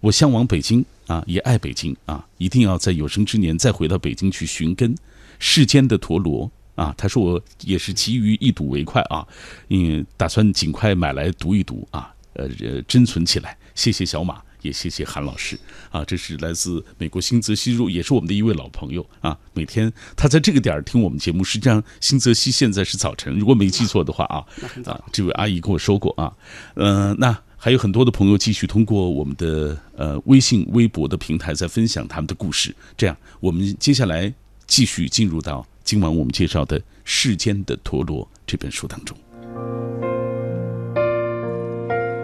[0.00, 4.94] 我向往北京啊，也爱北京啊，一定要在有生之年再回到北京去寻根。
[5.38, 9.26] 世间的陀螺啊，他说我也是急于一睹为快啊，
[9.68, 12.48] 嗯，打算尽快买来读一读啊，呃，
[12.82, 13.56] 珍存起来。
[13.74, 15.58] 谢谢小马，也谢谢韩老师
[15.90, 19.38] 啊，这是来自美国新泽西州，也是我们的一位老朋友啊。
[19.54, 24.44] 每天他在这个点儿听我们节目，实际上新泽西现在是早晨，如果没记错的话啊，
[24.84, 26.32] 啊，这位阿姨跟我说过啊，
[26.74, 27.38] 嗯，那。
[27.58, 32.72] 还有很多的朋友继续通过我们的呃微信、微博的平台在分享他们的故事。
[32.96, 34.32] 这样，我们接下来
[34.66, 39.16] 继续进入到今晚我们介绍的《世间的陀螺》这本书当中。《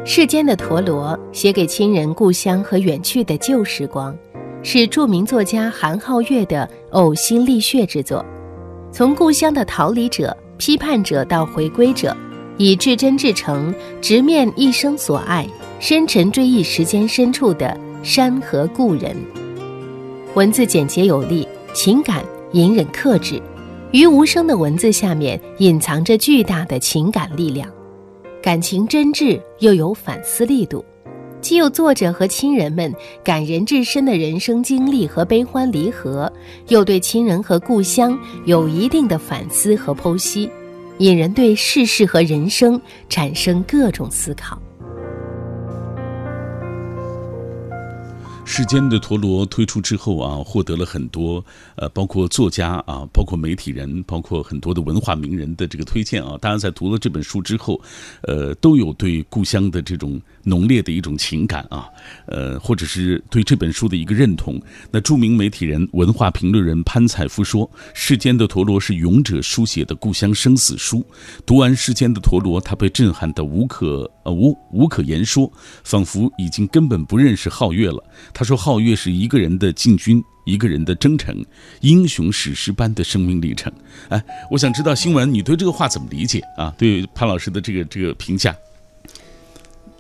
[0.05, 4.17] 世间的陀螺》写给亲人、故乡和远去的旧时光，
[4.65, 8.25] 是著名作家韩浩月的呕心沥血之作。
[8.91, 12.17] 从故乡的逃离者、批判者到回归者。
[12.59, 15.49] 以至真至诚直面一生所爱，
[15.81, 19.17] 深沉追忆时间深处的山河故人。
[20.35, 23.41] 文字简洁有力，情感隐忍克制，
[23.91, 27.67] 于无声的文字下面隐藏着巨大的情感力量，
[28.43, 30.85] 感情真挚又有反思力度，
[31.41, 36.31] 既有作者和亲人们感人至深的人生经历和悲欢离合，
[36.67, 40.51] 又对亲人和故乡有一定的反思和剖析。
[40.99, 44.61] 引人对世事和人生产生各种思考。
[48.45, 51.43] 世间的陀螺推出之后啊，获得了很多
[51.77, 56.37] 呃，包括作家啊，包括媒体人，包括很多的文化名人的这个推荐啊。
[56.39, 57.81] 大家在读了这本书之后，
[58.23, 61.89] 呃，都有对故乡的这种浓烈的一种情感啊，
[62.27, 64.61] 呃，或者是对这本书的一个认同。
[64.91, 71.05] 那著名媒体人、文化评论人潘采夫说：“世间的陀螺是勇者书写的故乡生死书。”
[71.47, 75.51] 读完《世间的陀螺》，他被震撼的无可呃无无可言说，
[75.85, 78.03] 仿佛已经根本不认识皓月了。
[78.35, 81.45] 他说：“皓月是一个人的进军，一个人的征程，
[81.81, 83.73] 英雄史诗般的生命历程。”
[84.11, 86.75] 哎，我想知道新闻，你对这个话怎么理解啊？
[86.77, 88.57] 对潘老师的这个这个评价？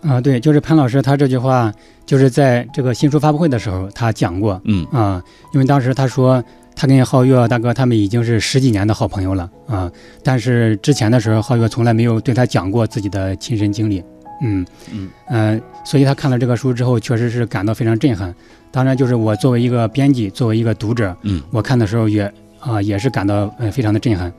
[0.02, 1.72] 啊，对，就是潘老师他这句话，
[2.04, 5.22] 就是在这个新书发布会的时候他讲过，嗯啊，
[5.54, 6.42] 因为当时他说
[6.74, 9.90] 他跟皓月大哥他们已经是十几年的好朋友了啊，
[10.22, 14.02] 但是之前的时候皓月从来没有对他讲过自己的亲身经历。
[14.44, 18.34] 嗯嗯呃，所以他看了这个书之后，确实是感到非常震撼。
[18.72, 24.32] 当然，就是我作为一个编辑，作为一个读者，嗯，我看的时候也啊也是感到呃非常的震撼。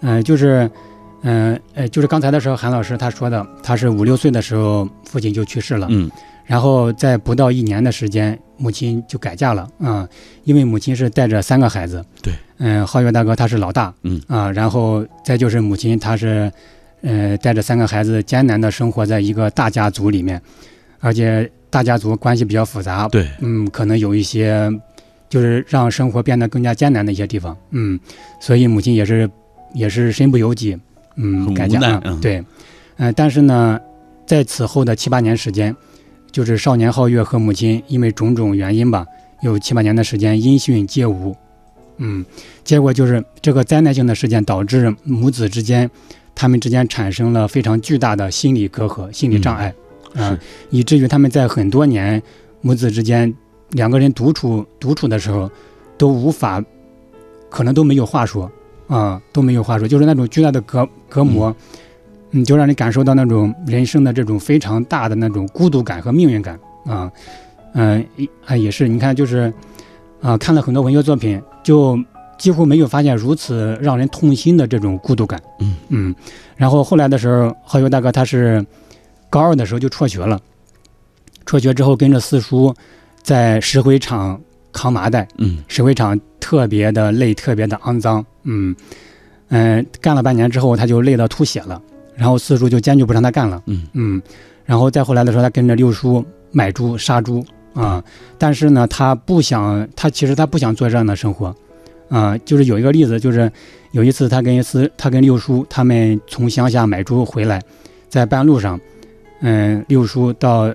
[0.00, 0.70] 嗯，就是
[1.22, 6.10] 嗯呃就是刚才的时候，韩老师他说的，他是五六岁的时候父亲就去世了，嗯，
[6.44, 10.08] 然后在不到一年的时间，母亲就改嫁了啊，
[10.44, 16.50] 因为母亲是带着三个孩子，对，嗯，皓月大哥他是老大，嗯啊，然后再就是母亲她是。
[17.04, 20.40] 呃，带着三个孩子艰难的生活在一个大家族里面，
[21.00, 24.70] 而且大家族关系比较复杂，对，嗯，可能有一些
[25.28, 27.98] 就是让生活变得更加艰难的一些地方，嗯，
[28.40, 29.28] 所以母亲也是
[29.74, 30.78] 也是身不由己，
[31.16, 32.44] 嗯，改嫁，对，
[32.96, 33.78] 嗯，但是呢，
[34.26, 35.74] 在此后的七八年时间，
[36.30, 39.06] 就是少年皓月和母亲因为种种原因吧，
[39.42, 41.36] 有七八年的时间音讯皆无，
[41.98, 42.24] 嗯，
[42.64, 45.90] 结果就是这个灾难性的事件导致母子之间。
[46.34, 49.72] 他们之间产生了非常巨大的心理隔阂、心理障碍，
[50.14, 50.36] 啊，
[50.70, 52.20] 以至于他们在很多年
[52.62, 53.32] 母子之间
[53.72, 55.48] 两个人独处独处的时候，
[55.98, 56.64] 都无法，
[57.50, 58.50] 可能都没有话说，
[58.92, 61.54] 啊，都没有话说，就是那种巨大的隔隔膜，
[62.32, 67.10] 嗯，就让你感受到那种人生的这种非常大的那种孤独感和命运感啊，
[67.72, 68.06] 嗯，
[68.44, 69.50] 啊也是，你看就是
[70.20, 71.98] 啊，看了很多文学作品，就
[72.36, 75.40] 几乎没有发现如此让人痛心的这种孤独感。
[75.60, 76.14] 嗯嗯，
[76.54, 78.62] 然后后来的时候，浩友大哥他是
[79.30, 80.38] 高二的时候就辍学了，
[81.46, 82.74] 辍学之后跟着四叔
[83.22, 84.38] 在石灰厂
[84.72, 85.58] 扛麻袋，嗯。
[85.68, 88.74] 石灰厂特别的累，特别的肮脏，嗯。
[89.48, 91.80] 嗯，干了半年之后，他就累到吐血了，
[92.16, 93.86] 然后四叔就坚决不让他干了，嗯。
[93.92, 94.22] 嗯，
[94.64, 97.44] 然后再后来的时候，他跟着六叔买猪杀猪
[97.74, 98.02] 啊，
[98.38, 101.54] 但是呢，他不想，他其实他不想做这样的生活，
[102.08, 103.50] 啊，就是有一个例子，就是
[103.90, 107.60] 有一次他跟四他跟六叔他们从乡下买猪回来，
[108.08, 108.80] 在半路上，
[109.40, 110.74] 嗯，六叔到，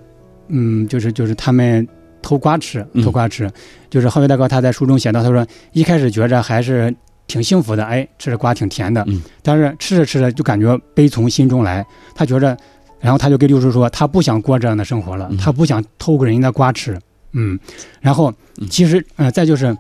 [0.50, 1.88] 嗯，就是就是他们
[2.28, 3.02] 偷瓜吃，嗯。
[3.02, 3.50] 偷瓜吃，
[3.90, 6.94] 就是浩宇大哥他在书中写到，他说一开始觉着还是
[7.26, 9.22] 挺幸福的，哎，吃着瓜挺甜的，嗯。
[9.42, 12.58] 但是吃着吃着就感觉悲从心中来，他觉着，
[13.00, 15.38] 然后他就跟六叔说，他不想过这样的生活了，嗯。
[15.38, 17.00] 他不想偷个人的瓜吃，
[17.32, 17.58] 嗯，
[18.02, 18.68] 然后嗯。
[18.70, 19.74] 其实，呃，再就是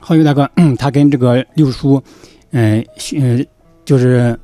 [0.00, 2.02] 浩宇大哥， 嗯他跟这个六叔，
[2.50, 3.46] 嗯、呃，
[3.84, 4.36] 就是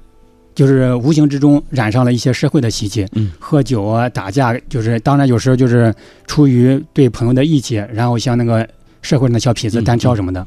[0.57, 3.30] 就是无形之中染上了一些社会的习气，嗯。
[3.38, 5.94] 喝酒啊、打架，就是当然有时候就是
[6.26, 8.66] 出于对朋友的义气，然后像那个
[9.02, 10.46] 社会上的小痞子嗯单挑什么的，嗯，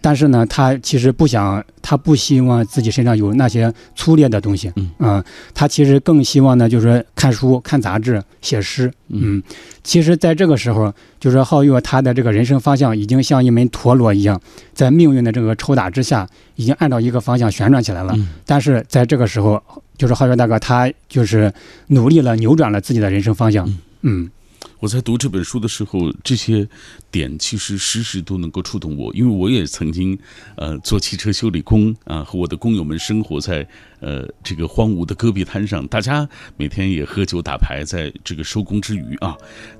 [0.00, 5.22] 但是呢，他其实不想，他不希望自己身上有那些粗劣的东西，嗯。
[5.52, 9.36] 他其实更希望呢，就是看书、看杂志、写诗，嗯。
[9.36, 9.42] 嗯，
[9.82, 14.40] 其实在这个时候，就是皓月他的这个人生方向已经像一枚陀螺一样，
[14.72, 16.26] 在命运的这个抽打之下，
[16.56, 18.14] 已经按照一个方向旋转起来了。
[18.16, 18.28] 嗯。
[18.46, 19.62] 但是在这个时候，
[19.98, 21.52] 就是皓月大哥他就是
[21.88, 23.68] 努力了，扭转了自己的人生方向。
[24.02, 24.30] 嗯
[24.84, 26.68] 我在读这本书的时候，这些
[27.10, 30.18] 点其实时时都能够触动我，因为我也曾经，
[30.58, 33.66] 呃，做汽车修理工啊，和我的工友们生活在
[34.00, 36.28] 呃这个荒芜的戈壁滩上，大家
[36.58, 39.34] 每天也喝酒打牌，在这个收工之余啊，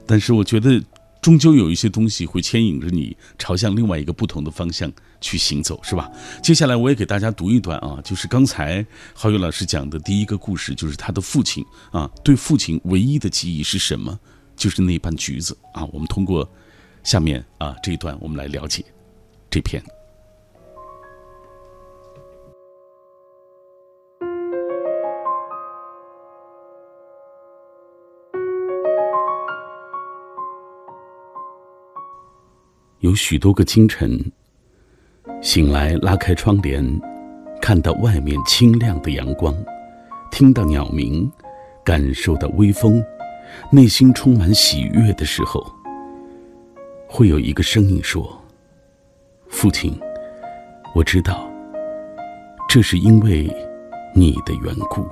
[0.07, 0.83] 但是我觉得
[1.21, 4.91] 终究有一些东西会牵引着你朝向另外一个不同的方向
[5.21, 6.11] 去行走，是吧？
[6.43, 8.83] 接下来我也给大家读一段啊，就是刚才
[9.13, 14.19] 浩宇老师讲的第一个故事，就是他的父亲啊，对父亲唯一的记忆是什么？
[14.57, 15.85] 就是那瓣橘子啊。
[15.93, 16.49] 我们通过
[17.03, 18.85] 下面啊这一段，我们来了解
[19.51, 19.83] 这篇。
[33.01, 34.19] 有许多个清晨，
[35.43, 36.83] 醒来拉开窗帘，
[37.61, 39.55] 看到外面清亮的阳光，
[40.31, 41.31] 听到鸟鸣，
[41.85, 43.05] 感受到微风，
[43.71, 45.65] 内心充满喜悦的时候，
[47.09, 48.41] 会有一个声音说
[49.49, 49.99] ：“父亲，
[50.95, 51.51] 我知道，
[52.69, 53.51] 这是因为
[54.15, 55.07] 你的缘故。”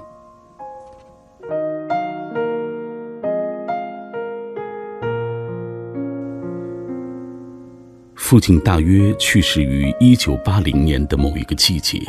[8.14, 12.00] 父亲大约去世于一九八零年的某一个季节，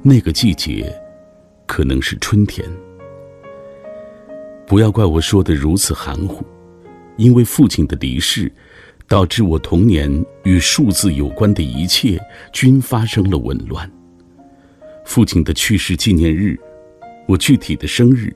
[0.00, 0.94] 那个季节
[1.66, 2.64] 可能是春天。
[4.66, 6.44] 不要怪我说的如此含糊，
[7.16, 8.50] 因为父亲的离世，
[9.06, 12.20] 导致我童年与数字有关的一切
[12.52, 13.90] 均发生了紊乱。
[15.04, 16.58] 父亲的去世纪念日，
[17.26, 18.34] 我具体的生日，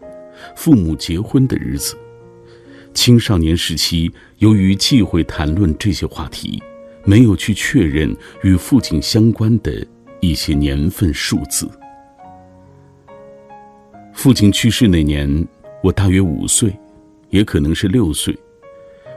[0.54, 1.96] 父母结婚的日子，
[2.92, 6.62] 青少年时期由于忌讳谈论这些话题。
[7.04, 9.86] 没有去确认与父亲相关的
[10.20, 11.66] 一些年份数字。
[14.12, 15.46] 父亲去世那年，
[15.82, 16.76] 我大约五岁，
[17.30, 18.36] 也可能是六岁。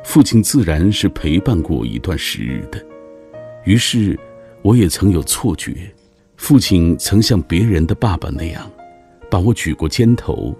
[0.03, 2.83] 父亲自然是陪伴过一段时日的，
[3.65, 4.19] 于是
[4.61, 5.91] 我也曾有错觉，
[6.37, 8.69] 父亲曾像别人的爸爸那样，
[9.29, 10.55] 把我举过肩头，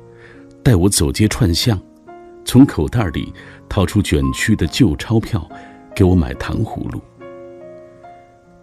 [0.62, 1.80] 带我走街串巷，
[2.46, 3.34] 从口袋里
[3.68, 5.50] 掏出卷曲的旧钞票，
[5.96, 7.02] 给我买糖葫芦。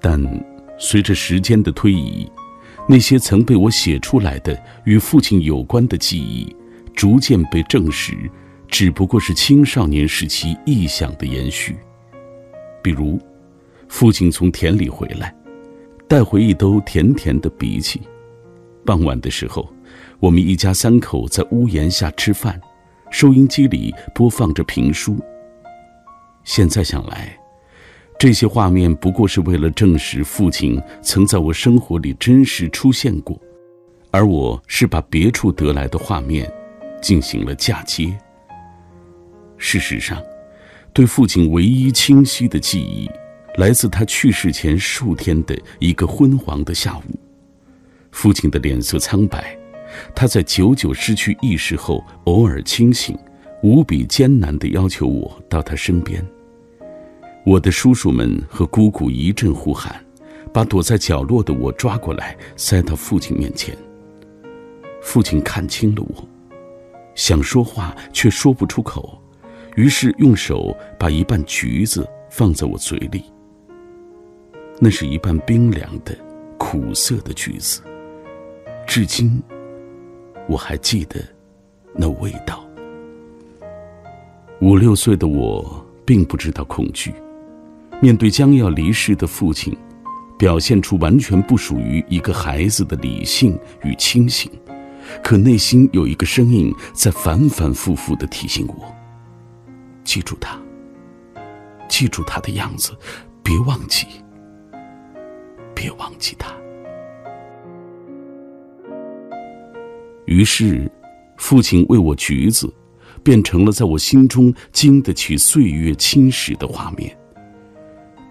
[0.01, 0.20] 但
[0.78, 2.30] 随着时间的推移，
[2.89, 6.55] 那些曾被我写出来的与父亲有关的记忆，
[6.99, 8.12] 逐渐被证实，
[8.66, 11.76] 只不过是青少年时期臆想的延续。
[12.82, 13.20] 比如，
[13.86, 15.32] 父亲从田里回来，
[16.09, 18.01] 带回一兜甜甜的荸荠。
[18.84, 19.72] 傍晚的时候，
[20.18, 22.61] 我们一家三口在屋檐下吃饭，
[23.12, 25.16] 收音机里播放着评书。
[26.42, 27.38] 现在想来，
[28.18, 33.40] 这些画面不过是为了证实父亲曾在我生活里真实出现过，
[34.11, 36.53] 而我是把别处得来的画面
[37.01, 38.16] 进行了嫁接。
[39.57, 40.22] 事实上，
[40.92, 43.11] 对父亲唯一清晰的记忆，
[43.57, 47.03] 来自他去世前数天的一个昏黄的下午。
[48.11, 49.57] 父亲的脸色苍白，
[50.14, 53.18] 他在久久失去意识后偶尔清醒，
[53.62, 56.24] 无比艰难地要求我到他身边。
[57.44, 60.05] 我的叔叔们和姑姑一阵呼喊，
[60.53, 63.76] 把躲在角落的我抓过来，塞到父亲面前。
[65.01, 66.28] 父亲看清了我，
[67.18, 69.20] 想说话却说不出口，
[69.74, 73.24] 于是用手把一半橘子放在我嘴里。
[74.78, 76.16] 那是一半冰凉的、
[76.56, 77.82] 苦涩的橘子，
[78.86, 79.42] 至今
[80.48, 81.20] 我还记得
[81.92, 82.64] 那味道。
[84.60, 87.12] 五六岁的我并不知道恐惧。
[88.00, 89.76] 面对将要离世的父亲，
[90.38, 94.48] 表现出完全不属于一个孩子的理性与清醒，
[95.22, 98.94] 可内心有一个声音在反反复复的提醒我：
[100.04, 100.61] 记住他，
[101.88, 102.96] 记住他的样子，
[103.42, 104.06] 别忘记，
[105.74, 106.54] 别忘记他。
[110.26, 110.90] 于是，
[111.38, 112.70] 父亲喂我橘子，
[113.22, 117.16] 变成了在我心中经得起岁月侵蚀的画面。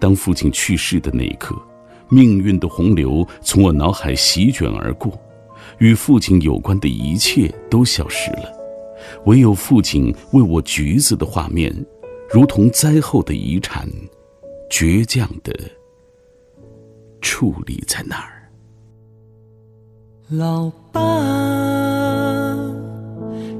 [0.00, 1.60] 当父亲去世的那一刻，
[2.08, 5.20] 命运的洪流从我脑海席卷而过，
[5.78, 8.52] 与父亲有关的一切都消失了，
[9.26, 11.72] 唯有父亲为我橘子的画面，
[12.30, 13.88] 如同灾后的遗产，
[14.70, 15.52] 倔强的
[17.20, 18.50] 矗立在那儿。
[20.30, 21.00] 老爸，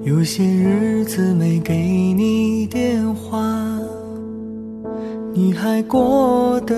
[0.05, 1.75] 有些日子没给
[2.13, 3.79] 你电话。
[5.33, 6.75] 你还过得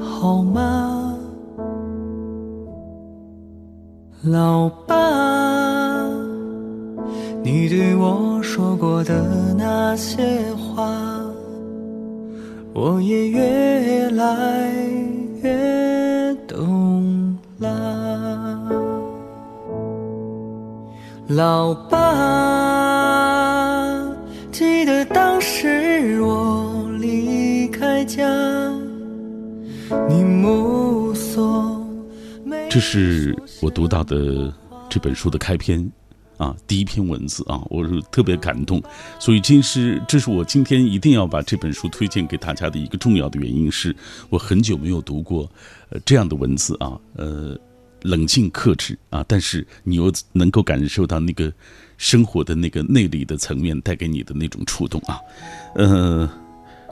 [0.00, 0.97] 好吗，
[4.24, 4.96] 老爸？
[7.44, 10.20] 你对我说过的那些
[10.54, 10.92] 话，
[12.74, 14.72] 我也越来
[15.40, 18.58] 越懂了，
[21.28, 21.98] 老爸。
[24.50, 28.28] 记得当时我离开家，
[30.08, 31.77] 你目送。
[32.70, 34.52] 这是我读到的
[34.90, 35.90] 这本书的开篇，
[36.36, 38.82] 啊，第一篇文字啊，我是特别感动，
[39.18, 43.94] 所以这是这是我今天一定要把这本书推荐给大家的一个重要的原因，是
[44.28, 45.50] 我很久没有读过
[45.88, 47.58] 呃这样的文字啊，呃，
[48.02, 51.52] 冷静克制啊，但是你又能够感受到那个。
[52.00, 55.18] 生活的那个内里的层面带给你的那种触动啊，
[55.74, 56.30] 呃，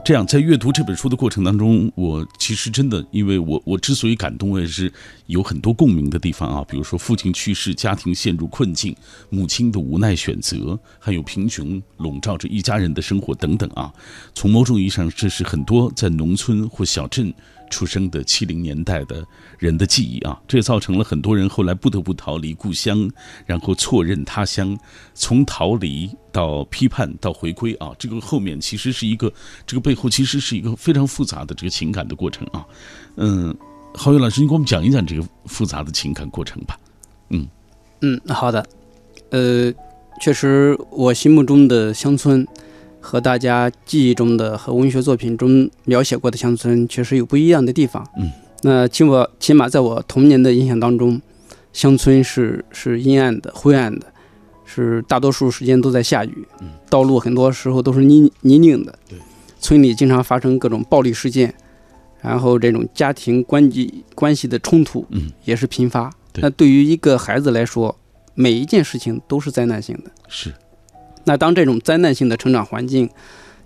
[0.07, 4.89] 这样在阅读这本书的过程当中，我其实真的，因为我我之所以感动，我也是
[5.25, 8.95] 有很多共鸣的地方啊，比如说父亲去世，家庭陷入困境，
[9.29, 13.93] 母亲的无奈选择，还有贫穷笼罩着一家人的生活等等啊。
[14.33, 17.33] 从某种意义上，这是很多在农村或小镇。
[17.69, 19.25] 出生的七零年代的
[19.57, 23.09] 人的记忆啊，这也造成了很多人后来不得不逃离故乡，
[23.45, 24.77] 然后错认他乡，
[25.13, 29.31] 从逃离到批判到回归啊，这个后面其实是一个，
[29.65, 32.65] 这个背后其实是一个非常复杂的这个情感的过程啊。
[33.15, 33.55] 嗯，
[33.93, 36.79] 郝宇老师，你给我们讲一讲这个复杂的情感过程吧。
[37.29, 37.47] 嗯
[38.01, 38.65] 嗯，好的。
[39.31, 39.73] 呃，
[40.21, 42.47] 确实，我心目中的乡村。
[43.07, 48.05] 和大家记忆中的和文学作品中描写过的乡村确实有不一样的地方。
[48.17, 48.29] 嗯，
[48.63, 51.21] 那起码起码在我童年的印象当中，
[51.71, 54.07] 乡村是是阴暗的、灰暗的，
[54.65, 56.45] 是大多数时间都在下雨。
[56.59, 58.93] 嗯，道路很多时候都是泥泥泞的。
[59.07, 59.17] 对，
[59.61, 61.53] 村里经常发生各种暴力事件，
[62.21, 66.11] 然后这种家庭关系关系的冲突，嗯，也是频发。
[66.41, 67.97] 那对于一个孩子来说，
[68.33, 70.11] 每一件事情都是灾难性的。
[70.27, 70.53] 是。
[71.27, 73.09] 那当这种灾难性的成长环境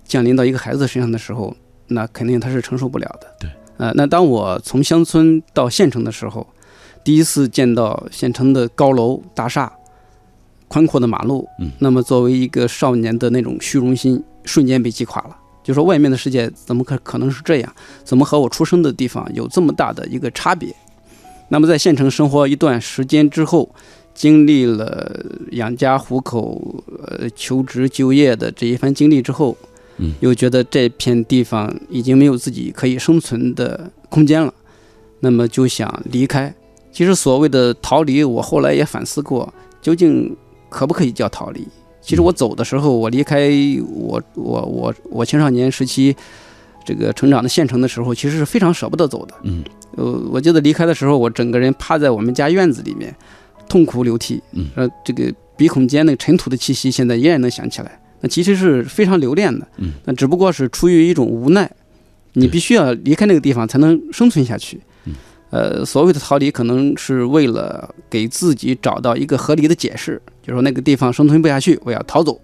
[0.04, 1.56] 降临到一个孩子身上的时候，
[1.86, 3.26] 那肯定他是承受不了的。
[3.38, 6.44] 对，呃，那当我从乡村到县城的时候，
[7.04, 9.72] 第一次见到县城的高楼大厦、
[10.66, 15.36] 宽阔的马路，嗯，那么作为一个少年的那种虚荣心瞬间被击垮了。
[15.62, 17.72] 就说外面的世界怎么可可能是这样？
[18.02, 20.74] 怎么和我出生的地方有这么大的一个差别？
[21.48, 23.72] 那么在县城生活一段时间之后。
[24.14, 29.56] 经历了养家糊口、呃求职就业的这一番经历之后，
[29.96, 34.52] 嗯，又觉得这片地方已经没有自己可以生存的空间了，
[35.20, 36.54] 那么就想离开。
[36.92, 40.36] 其实所谓的逃离，我后来也反思过，究竟
[40.68, 41.66] 可不可以叫逃离？
[42.02, 43.48] 其实我走的时候，我离开
[43.88, 46.14] 我我我我青少年时期
[46.84, 49.34] 这个成长的县城的时候，其实是非常舍不得走的。
[49.44, 49.64] 嗯，
[49.96, 53.14] 呃，我记得离开的时候，我整个人趴在我们家院子里面。
[53.72, 57.98] 痛哭流涕，嗯，呃，这个鼻孔间那个尘土的气息，现在依然能想起来。
[58.20, 61.70] 那其实是非常留恋的，嗯，那只不过是出于一种无奈，
[62.34, 65.14] 你必须要离开那个地方才能生存下去，嗯，
[65.48, 72.38] 呃，所谓的逃离，可能是为了给自己找到一个合理的解释，就是说那个地方生存不下去，我要逃走。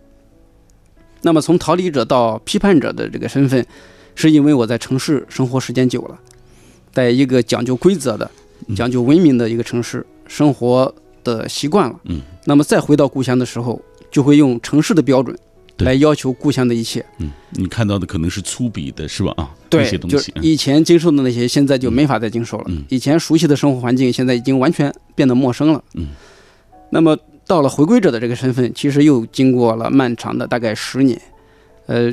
[1.21, 3.67] 那么从逃离者到批判者的这个身份，
[4.15, 6.19] 是因为我在城市生活时间久了，
[6.91, 8.31] 在一个讲究规则的、
[8.75, 10.93] 讲究文明的一个城市生活
[11.29, 12.01] 的习惯了。
[12.05, 15.39] 嗯，那么再回到故乡的时候，就会用城市的标准
[15.79, 17.05] 来要求故乡的一切。
[17.19, 19.33] 嗯，你看到的可能是粗鄙的，是吧？
[19.37, 22.65] 啊，对这些，东就西，嗯以前经受的那些，现在就没法再经受了。
[22.69, 25.85] 嗯以前熟悉的生活环境，现在已经完全变得陌生了。
[25.95, 26.09] 嗯，
[26.91, 27.17] 那么
[27.47, 31.21] 到了回归者的这个身份，其实又经过了漫长的大概十年，
[31.87, 32.13] 呃，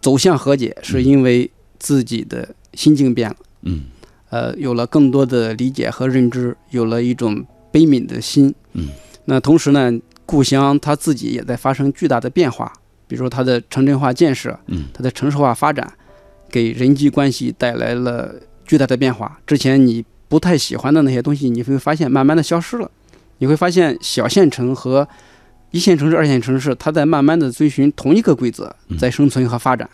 [0.00, 3.84] 走向和解，是因为自己的心境变了，嗯
[4.30, 8.54] 呃，有了更多的理解和认知，有了一种悲悯的心。
[8.72, 8.88] 嗯，
[9.24, 9.92] 那同时呢，
[10.24, 12.72] 故乡它自己也在发生巨大的变化，
[13.06, 15.90] 比如说它的城镇化建设，嗯它的城市化发展，
[16.50, 19.38] 给人际关系带来了巨大的变化。
[19.46, 22.90] 之前你不太喜欢的那些东西，你会发现慢慢的消失了。
[23.38, 25.08] 你会发现小县城和
[25.70, 29.88] 一线城市、二线城市，它在慢慢的遵循同一个规则，在生存和发展，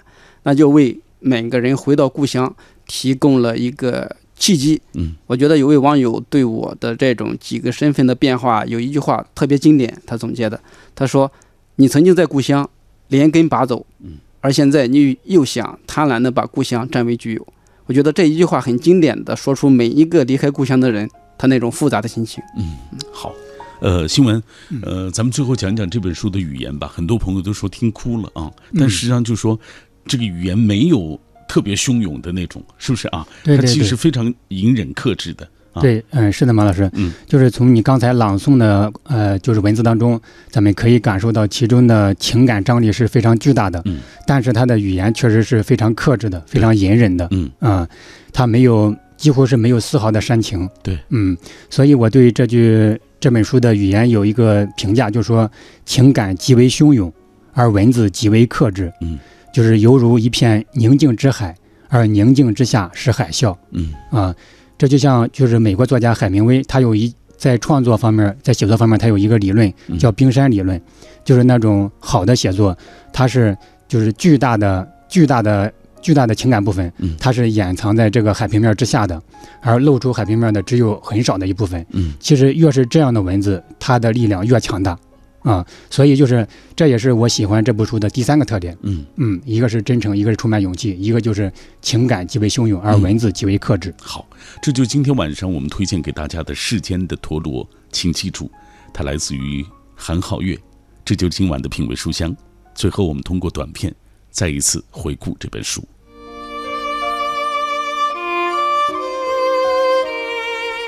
[0.45, 2.55] 那就为每个人回到故乡
[2.87, 4.81] 提供了一个契机。
[4.95, 10.61] 嗯，我觉得有位网友对我的这种几个身份的变化有一句话特别经典，他总结的，
[10.95, 11.31] 他说
[11.77, 12.69] ：“你曾经在故乡
[13.09, 17.47] 连根拔走，嗯，而现在你又想贪婪的把故乡占为己有。”
[17.87, 22.43] 我觉得这一句话很经典的说出每一个离开故乡的人他那种复杂的心情。
[22.57, 22.77] 嗯，
[23.13, 23.33] 好。
[23.81, 24.43] 呃，新闻，
[24.83, 26.87] 呃，咱们最后讲讲这本书的语言吧。
[26.87, 29.59] 很多朋友都说听哭了啊，但实际上就说
[30.07, 33.27] 这个语言没有特别汹涌的那种，是不是啊？
[33.43, 35.49] 对对对他其实非常隐忍克制的。
[35.73, 47.51] 啊、对，嗯，是的，马老师，嗯，就是从你刚才朗诵的呃，就是文字当中，咱们可以感受到其中的情感张力是非常巨大的，嗯，但是他的语言确实是非常克制的，非常隐忍的，嗯。
[47.59, 47.89] 啊，
[48.33, 51.37] 他没有几乎是没有丝毫的煽情，对，嗯，
[51.69, 55.51] 所以我对这句这本书的语言有一个评价，就是说
[55.85, 57.13] 情感极为汹涌，
[57.53, 59.19] 而文字极为克制，嗯，
[59.55, 61.55] 就是犹如一片宁静之海，
[61.89, 64.35] 而宁静之下是海啸，嗯啊。
[64.77, 70.79] 这就像就是美国作家海明威，他有一在创作方面，在写作方面，他有一个理论叫冰山理论，
[71.25, 72.77] 就是那种好的写作，
[73.13, 79.23] 它是就是巨大的、巨大的、巨大的情感部分，它是掩藏在这个海平面之下的，
[79.61, 81.87] 而露出海平面的只有很少的一部分。
[81.93, 84.99] 嗯，其实越是这样的文字，它的力量越强大。
[85.45, 88.77] 啊，所以就是这也是我喜欢这部书的第三个特点。
[88.81, 93.95] 嗯嗯，一个是真诚，一个是充满勇气，一个就是情感极为汹涌，而文字极为克制。
[94.01, 94.27] 好，
[94.63, 98.51] 这就是今天晚上我们推荐给大家的《世间的陀螺》，请记住，
[98.93, 99.65] 它来自于
[99.95, 100.59] 韩浩月。
[101.05, 102.35] 这就是今晚的品味书香。
[102.75, 103.95] 最后，我们通过短片
[104.31, 105.87] 再一次回顾这本书。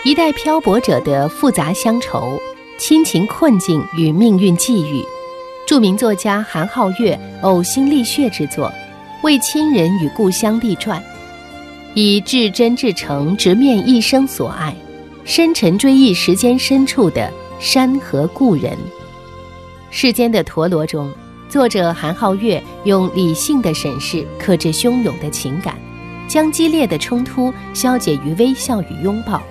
[0.02, 2.40] 一代漂泊者的复杂乡愁。
[2.78, 5.02] 亲情困境与命运际遇，
[5.66, 8.70] 著名作家韩浩月呕心沥血之作，
[9.22, 11.02] 为亲人与故乡立传，
[11.94, 14.76] 以至真至诚直面一生所爱，
[15.24, 18.76] 深沉追忆时间深处的山河故人。
[19.90, 21.10] 世间的陀螺中，
[21.48, 25.74] 作者韩浩月用理性的审视克制汹涌的情感，
[26.28, 29.42] 将激烈的冲突消解于微笑与拥抱。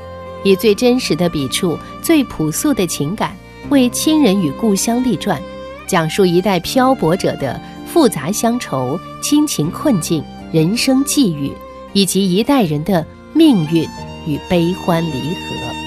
[0.46, 3.36] 以最真实的笔触、最朴素的情感，
[3.70, 5.42] 为亲人与故乡立传，
[5.88, 11.52] 讲述一代漂泊者的复杂乡愁、亲情困境、人生际遇，
[11.94, 13.84] 以及一代人的命运
[14.28, 15.85] 与悲欢离合。